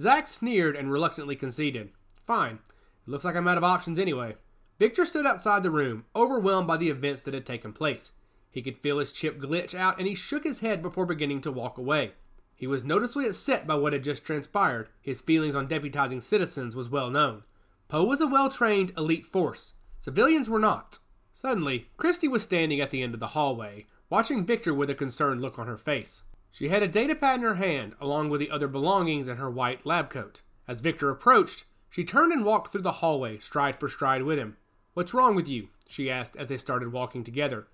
Zack 0.00 0.26
sneered 0.26 0.76
and 0.76 0.90
reluctantly 0.90 1.36
conceded. 1.36 1.90
Fine. 2.26 2.60
It 3.06 3.10
looks 3.10 3.24
like 3.24 3.36
I'm 3.36 3.48
out 3.48 3.58
of 3.58 3.64
options 3.64 3.98
anyway. 3.98 4.36
Victor 4.78 5.04
stood 5.04 5.26
outside 5.26 5.64
the 5.64 5.70
room, 5.70 6.04
overwhelmed 6.14 6.68
by 6.68 6.76
the 6.76 6.88
events 6.88 7.22
that 7.22 7.34
had 7.34 7.44
taken 7.44 7.72
place. 7.72 8.12
He 8.50 8.62
could 8.62 8.78
feel 8.78 8.98
his 8.98 9.10
chip 9.10 9.40
glitch 9.40 9.74
out, 9.74 9.98
and 9.98 10.06
he 10.06 10.14
shook 10.14 10.44
his 10.44 10.60
head 10.60 10.82
before 10.82 11.04
beginning 11.04 11.40
to 11.42 11.52
walk 11.52 11.78
away. 11.78 12.12
He 12.54 12.66
was 12.66 12.84
noticeably 12.84 13.26
upset 13.26 13.66
by 13.66 13.74
what 13.74 13.92
had 13.92 14.04
just 14.04 14.24
transpired. 14.24 14.88
His 15.00 15.20
feelings 15.20 15.56
on 15.56 15.66
deputizing 15.66 16.22
citizens 16.22 16.76
was 16.76 16.88
well 16.88 17.10
known. 17.10 17.42
Poe 17.88 18.04
was 18.04 18.20
a 18.20 18.26
well 18.26 18.48
trained, 18.50 18.92
elite 18.96 19.26
force. 19.26 19.74
Civilians 19.98 20.48
were 20.48 20.58
not. 20.58 20.98
Suddenly, 21.34 21.88
Christy 21.96 22.28
was 22.28 22.42
standing 22.42 22.80
at 22.80 22.90
the 22.90 23.02
end 23.02 23.14
of 23.14 23.20
the 23.20 23.28
hallway, 23.28 23.86
watching 24.10 24.46
Victor 24.46 24.72
with 24.72 24.90
a 24.90 24.94
concerned 24.94 25.40
look 25.40 25.58
on 25.58 25.66
her 25.66 25.76
face. 25.76 26.22
She 26.50 26.68
had 26.68 26.82
a 26.82 26.88
data 26.88 27.14
pad 27.14 27.40
in 27.40 27.46
her 27.46 27.56
hand, 27.56 27.94
along 28.00 28.30
with 28.30 28.40
the 28.40 28.50
other 28.50 28.68
belongings 28.68 29.28
in 29.28 29.36
her 29.36 29.50
white 29.50 29.84
lab 29.84 30.10
coat. 30.10 30.42
As 30.66 30.80
Victor 30.80 31.10
approached, 31.10 31.64
she 31.90 32.04
turned 32.04 32.32
and 32.32 32.44
walked 32.44 32.70
through 32.70 32.82
the 32.82 32.92
hallway, 32.92 33.38
stride 33.38 33.78
for 33.78 33.88
stride 33.88 34.22
with 34.22 34.38
him. 34.38 34.56
What's 34.98 35.14
wrong 35.14 35.36
with 35.36 35.46
you? 35.46 35.68
she 35.88 36.10
asked 36.10 36.34
as 36.34 36.48
they 36.48 36.56
started 36.56 36.90
walking 36.90 37.22
together. 37.22 37.68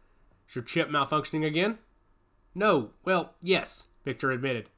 Is 0.47 0.57
your 0.57 0.63
chip 0.63 0.91
malfunctioning 0.91 1.47
again? 1.47 1.79
No, 2.55 2.91
well, 3.03 3.33
yes, 3.41 3.87
Victor 4.05 4.31
admitted. 4.31 4.69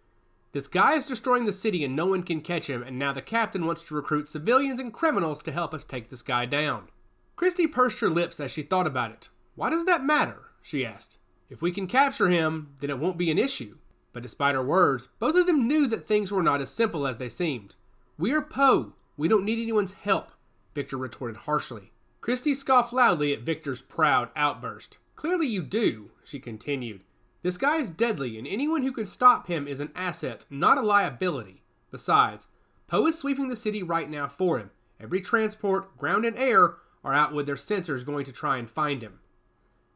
This 0.53 0.69
guy 0.69 0.95
is 0.95 1.07
destroying 1.07 1.47
the 1.47 1.53
city 1.53 1.83
and 1.83 1.97
no 1.97 2.07
one 2.07 2.23
can 2.23 2.41
catch 2.41 2.71
him, 2.71 2.85
and 2.85 3.01
now 3.01 3.13
the 3.13 3.21
captain 3.21 3.67
wants 3.67 3.83
to 3.83 3.97
recruit 3.97 4.29
civilians 4.29 4.79
and 4.79 4.93
criminals 4.93 5.43
to 5.43 5.51
help 5.51 5.75
us 5.75 5.83
take 5.83 6.09
this 6.09 6.23
guy 6.23 6.47
down. 6.47 6.87
Christy 7.35 7.67
pursed 7.67 7.99
her 7.99 8.09
lips 8.09 8.39
as 8.39 8.53
she 8.53 8.63
thought 8.63 8.87
about 8.87 9.11
it. 9.11 9.29
Why 9.57 9.69
does 9.69 9.85
that 9.87 10.05
matter? 10.05 10.51
she 10.63 10.87
asked. 10.87 11.19
If 11.51 11.61
we 11.61 11.73
can 11.73 11.89
capture 11.89 12.29
him, 12.29 12.77
then 12.79 12.91
it 12.91 13.01
won't 13.01 13.19
be 13.19 13.33
an 13.33 13.39
issue. 13.39 13.79
But 14.13 14.23
despite 14.23 14.55
her 14.55 14.63
words, 14.63 15.09
both 15.19 15.35
of 15.35 15.49
them 15.49 15.67
knew 15.67 15.89
that 15.89 16.07
things 16.07 16.31
were 16.31 16.45
not 16.45 16.61
as 16.61 16.71
simple 16.71 17.09
as 17.09 17.17
they 17.17 17.29
seemed. 17.29 17.75
We 18.17 18.31
are 18.31 18.41
Poe. 18.41 18.93
We 19.17 19.27
don't 19.27 19.45
need 19.45 19.61
anyone's 19.61 19.95
help, 19.95 20.31
Victor 20.77 20.97
retorted 20.97 21.39
harshly. 21.39 21.91
Christy 22.27 22.55
scoffed 22.55 22.93
loudly 22.93 23.33
at 23.33 23.43
Victor's 23.43 23.81
proud 23.81 24.31
outburst. 24.35 24.99
Clearly 25.15 25.47
you 25.47 25.63
do, 25.63 26.11
she 26.25 26.41
continued. 26.41 27.03
This 27.45 27.57
guy 27.57 27.77
is 27.77 27.89
deadly, 27.89 28.37
and 28.37 28.49
anyone 28.49 28.83
who 28.83 28.91
can 28.91 29.07
stop 29.07 29.47
him 29.47 29.69
is 29.69 29.79
an 29.79 29.93
asset, 29.95 30.45
not 30.51 30.77
a 30.77 30.81
liability. 30.81 31.63
Besides, 31.93 32.49
Poe 32.89 33.07
is 33.07 33.17
sweeping 33.17 33.47
the 33.47 33.55
city 33.55 33.81
right 33.81 34.11
now 34.11 34.27
for 34.27 34.59
him. 34.59 34.73
Every 35.01 35.21
transport, 35.21 35.97
ground 35.97 36.25
and 36.25 36.37
air, 36.37 36.75
are 37.05 37.15
out 37.15 37.33
with 37.33 37.47
their 37.47 37.55
sensors 37.55 38.05
going 38.05 38.25
to 38.25 38.33
try 38.33 38.57
and 38.57 38.69
find 38.69 39.03
him. 39.03 39.21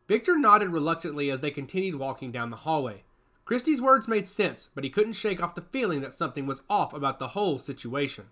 Victor 0.06 0.38
nodded 0.38 0.68
reluctantly 0.68 1.32
as 1.32 1.40
they 1.40 1.50
continued 1.50 1.96
walking 1.96 2.30
down 2.30 2.50
the 2.50 2.58
hallway. 2.58 3.02
Christie's 3.44 3.82
words 3.82 4.06
made 4.06 4.28
sense, 4.28 4.68
but 4.72 4.84
he 4.84 4.90
couldn't 4.90 5.14
shake 5.14 5.42
off 5.42 5.56
the 5.56 5.62
feeling 5.62 6.00
that 6.02 6.14
something 6.14 6.46
was 6.46 6.62
off 6.70 6.94
about 6.94 7.18
the 7.18 7.34
whole 7.34 7.58
situation. 7.58 8.26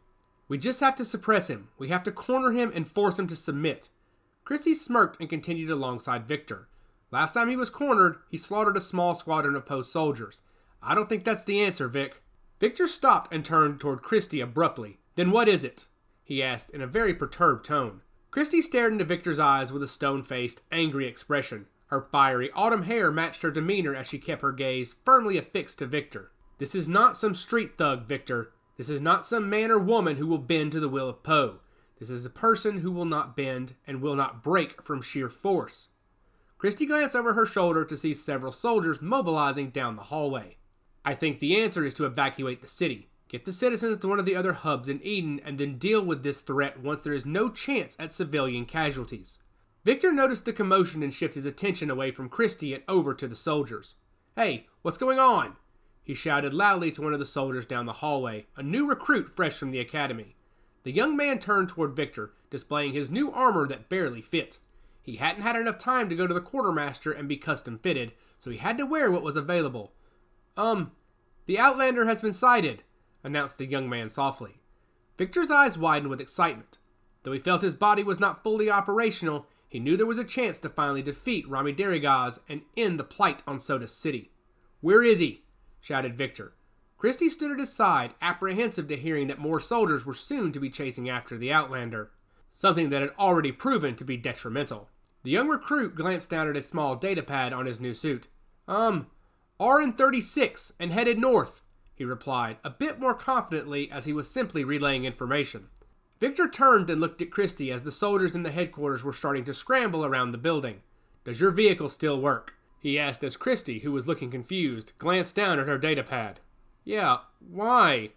We 0.48 0.58
just 0.58 0.80
have 0.80 0.96
to 0.96 1.04
suppress 1.04 1.48
him. 1.48 1.68
We 1.78 1.88
have 1.88 2.02
to 2.04 2.12
corner 2.12 2.52
him 2.52 2.72
and 2.74 2.90
force 2.90 3.18
him 3.18 3.26
to 3.28 3.36
submit. 3.36 3.90
Christie 4.44 4.74
smirked 4.74 5.20
and 5.20 5.28
continued 5.28 5.70
alongside 5.70 6.26
Victor. 6.26 6.68
Last 7.10 7.34
time 7.34 7.48
he 7.48 7.56
was 7.56 7.70
cornered, 7.70 8.16
he 8.30 8.38
slaughtered 8.38 8.76
a 8.76 8.80
small 8.80 9.14
squadron 9.14 9.54
of 9.54 9.66
post 9.66 9.92
soldiers. 9.92 10.40
I 10.82 10.94
don't 10.94 11.08
think 11.08 11.24
that's 11.24 11.44
the 11.44 11.60
answer, 11.60 11.88
Vic. 11.88 12.22
Victor 12.60 12.88
stopped 12.88 13.32
and 13.32 13.44
turned 13.44 13.78
toward 13.78 14.02
Christie 14.02 14.40
abruptly. 14.40 14.98
Then 15.14 15.30
what 15.30 15.48
is 15.48 15.64
it? 15.64 15.86
he 16.24 16.42
asked 16.42 16.70
in 16.70 16.80
a 16.80 16.86
very 16.86 17.14
perturbed 17.14 17.64
tone. 17.64 18.02
Christie 18.30 18.62
stared 18.62 18.92
into 18.92 19.04
Victor's 19.04 19.38
eyes 19.38 19.72
with 19.72 19.82
a 19.82 19.86
stone 19.86 20.22
faced, 20.22 20.62
angry 20.70 21.06
expression. 21.06 21.66
Her 21.86 22.06
fiery 22.12 22.50
autumn 22.54 22.82
hair 22.82 23.10
matched 23.10 23.42
her 23.42 23.50
demeanor 23.50 23.94
as 23.94 24.06
she 24.06 24.18
kept 24.18 24.42
her 24.42 24.52
gaze 24.52 24.96
firmly 25.04 25.38
affixed 25.38 25.78
to 25.78 25.86
Victor. 25.86 26.30
This 26.58 26.74
is 26.74 26.88
not 26.88 27.16
some 27.16 27.34
street 27.34 27.78
thug, 27.78 28.06
Victor. 28.06 28.52
This 28.78 28.88
is 28.88 29.00
not 29.02 29.26
some 29.26 29.50
man 29.50 29.72
or 29.72 29.78
woman 29.78 30.16
who 30.16 30.26
will 30.26 30.38
bend 30.38 30.72
to 30.72 30.80
the 30.80 30.88
will 30.88 31.08
of 31.08 31.24
Poe. 31.24 31.58
This 31.98 32.10
is 32.10 32.24
a 32.24 32.30
person 32.30 32.78
who 32.78 32.92
will 32.92 33.04
not 33.04 33.36
bend 33.36 33.74
and 33.86 34.00
will 34.00 34.14
not 34.14 34.42
break 34.42 34.80
from 34.80 35.02
sheer 35.02 35.28
force. 35.28 35.88
Christy 36.58 36.86
glanced 36.86 37.16
over 37.16 37.34
her 37.34 37.44
shoulder 37.44 37.84
to 37.84 37.96
see 37.96 38.14
several 38.14 38.52
soldiers 38.52 39.02
mobilizing 39.02 39.70
down 39.70 39.96
the 39.96 40.04
hallway. 40.04 40.58
I 41.04 41.14
think 41.14 41.40
the 41.40 41.60
answer 41.60 41.84
is 41.84 41.94
to 41.94 42.06
evacuate 42.06 42.62
the 42.62 42.68
city. 42.68 43.08
Get 43.28 43.44
the 43.44 43.52
citizens 43.52 43.98
to 43.98 44.08
one 44.08 44.20
of 44.20 44.24
the 44.24 44.36
other 44.36 44.52
hubs 44.52 44.88
in 44.88 45.02
Eden 45.02 45.40
and 45.44 45.58
then 45.58 45.76
deal 45.76 46.04
with 46.04 46.22
this 46.22 46.40
threat 46.40 46.80
once 46.80 47.02
there 47.02 47.12
is 47.12 47.26
no 47.26 47.50
chance 47.50 47.96
at 47.98 48.12
civilian 48.12 48.64
casualties. 48.64 49.38
Victor 49.84 50.12
noticed 50.12 50.44
the 50.44 50.52
commotion 50.52 51.02
and 51.02 51.12
shifted 51.12 51.38
his 51.38 51.46
attention 51.46 51.90
away 51.90 52.10
from 52.12 52.28
Christy 52.28 52.74
and 52.74 52.84
over 52.86 53.12
to 53.14 53.26
the 53.26 53.34
soldiers. 53.34 53.96
Hey, 54.36 54.66
what's 54.82 54.98
going 54.98 55.18
on? 55.18 55.56
He 56.08 56.14
shouted 56.14 56.54
loudly 56.54 56.90
to 56.92 57.02
one 57.02 57.12
of 57.12 57.18
the 57.18 57.26
soldiers 57.26 57.66
down 57.66 57.84
the 57.84 57.92
hallway, 57.92 58.46
a 58.56 58.62
new 58.62 58.88
recruit 58.88 59.30
fresh 59.30 59.58
from 59.58 59.72
the 59.72 59.78
academy. 59.78 60.36
The 60.84 60.90
young 60.90 61.14
man 61.18 61.38
turned 61.38 61.68
toward 61.68 61.94
Victor, 61.94 62.32
displaying 62.48 62.94
his 62.94 63.10
new 63.10 63.30
armor 63.30 63.68
that 63.68 63.90
barely 63.90 64.22
fit. 64.22 64.58
He 65.02 65.16
hadn't 65.16 65.42
had 65.42 65.54
enough 65.54 65.76
time 65.76 66.08
to 66.08 66.16
go 66.16 66.26
to 66.26 66.32
the 66.32 66.40
quartermaster 66.40 67.12
and 67.12 67.28
be 67.28 67.36
custom 67.36 67.78
fitted, 67.78 68.12
so 68.38 68.48
he 68.48 68.56
had 68.56 68.78
to 68.78 68.86
wear 68.86 69.10
what 69.10 69.22
was 69.22 69.36
available. 69.36 69.92
Um, 70.56 70.92
the 71.44 71.58
Outlander 71.58 72.06
has 72.06 72.22
been 72.22 72.32
sighted, 72.32 72.84
announced 73.22 73.58
the 73.58 73.68
young 73.68 73.86
man 73.86 74.08
softly. 74.08 74.62
Victor's 75.18 75.50
eyes 75.50 75.76
widened 75.76 76.08
with 76.08 76.22
excitement. 76.22 76.78
Though 77.22 77.32
he 77.32 77.38
felt 77.38 77.60
his 77.60 77.74
body 77.74 78.02
was 78.02 78.18
not 78.18 78.42
fully 78.42 78.70
operational, 78.70 79.46
he 79.68 79.78
knew 79.78 79.94
there 79.94 80.06
was 80.06 80.16
a 80.16 80.24
chance 80.24 80.58
to 80.60 80.70
finally 80.70 81.02
defeat 81.02 81.46
Rami 81.46 81.74
Darrigaz 81.74 82.40
and 82.48 82.62
end 82.78 82.98
the 82.98 83.04
plight 83.04 83.42
on 83.46 83.60
Soda 83.60 83.88
City. 83.88 84.30
Where 84.80 85.02
is 85.02 85.18
he? 85.18 85.42
Shouted 85.80 86.16
Victor. 86.16 86.52
Christie 86.98 87.28
stood 87.28 87.52
at 87.52 87.60
his 87.60 87.72
side, 87.72 88.14
apprehensive 88.20 88.88
to 88.88 88.96
hearing 88.96 89.28
that 89.28 89.38
more 89.38 89.60
soldiers 89.60 90.04
were 90.04 90.14
soon 90.14 90.50
to 90.52 90.58
be 90.58 90.68
chasing 90.68 91.08
after 91.08 91.38
the 91.38 91.52
Outlander, 91.52 92.10
something 92.52 92.90
that 92.90 93.02
had 93.02 93.12
already 93.18 93.52
proven 93.52 93.94
to 93.94 94.04
be 94.04 94.16
detrimental. 94.16 94.88
The 95.22 95.30
young 95.30 95.48
recruit 95.48 95.94
glanced 95.94 96.30
down 96.30 96.48
at 96.48 96.56
a 96.56 96.62
small 96.62 96.96
data 96.96 97.22
pad 97.22 97.52
on 97.52 97.66
his 97.66 97.80
new 97.80 97.94
suit. 97.94 98.26
Um, 98.66 99.06
RN 99.60 99.92
36 99.92 100.72
and 100.80 100.92
headed 100.92 101.18
north, 101.18 101.62
he 101.94 102.04
replied, 102.04 102.56
a 102.64 102.70
bit 102.70 102.98
more 102.98 103.14
confidently 103.14 103.90
as 103.90 104.04
he 104.04 104.12
was 104.12 104.28
simply 104.28 104.64
relaying 104.64 105.04
information. 105.04 105.68
Victor 106.20 106.48
turned 106.48 106.90
and 106.90 107.00
looked 107.00 107.22
at 107.22 107.30
Christie 107.30 107.70
as 107.70 107.84
the 107.84 107.92
soldiers 107.92 108.34
in 108.34 108.42
the 108.42 108.50
headquarters 108.50 109.04
were 109.04 109.12
starting 109.12 109.44
to 109.44 109.54
scramble 109.54 110.04
around 110.04 110.32
the 110.32 110.38
building. 110.38 110.80
Does 111.24 111.40
your 111.40 111.52
vehicle 111.52 111.88
still 111.88 112.20
work? 112.20 112.54
He 112.80 112.98
asked 112.98 113.24
as 113.24 113.36
Christie, 113.36 113.80
who 113.80 113.92
was 113.92 114.06
looking 114.06 114.30
confused, 114.30 114.92
glanced 114.98 115.34
down 115.34 115.58
at 115.58 115.66
her 115.66 115.78
data 115.78 116.02
pad. 116.02 116.40
Yeah, 116.84 117.18
why? 117.40 118.10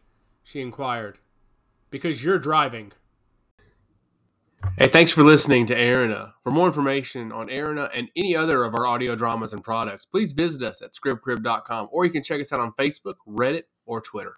she 0.43 0.62
inquired. 0.62 1.19
Because 1.89 2.24
you're 2.24 2.39
driving. 2.39 2.93
Hey, 4.78 4.88
thanks 4.88 5.12
for 5.12 5.24
listening 5.24 5.65
to 5.67 5.76
Arena. 5.76 6.36
For 6.43 6.52
more 6.52 6.67
information 6.67 7.32
on 7.32 7.50
Arena 7.50 7.89
and 7.93 8.10
any 8.15 8.36
other 8.36 8.63
of 8.63 8.76
our 8.76 8.86
audio 8.86 9.15
dramas 9.15 9.54
and 9.54 9.63
products, 9.63 10.06
please 10.06 10.32
visit 10.32 10.62
us 10.62 10.82
at 10.82 10.93
scribcrib.com 10.93 11.89
or 11.91 12.06
you 12.06 12.12
can 12.12 12.24
check 12.24 12.39
us 12.39 12.54
out 12.54 12.60
on 12.60 12.71
Facebook, 12.74 13.15
Reddit, 13.28 13.63
or 13.86 14.00
Twitter. 14.02 14.38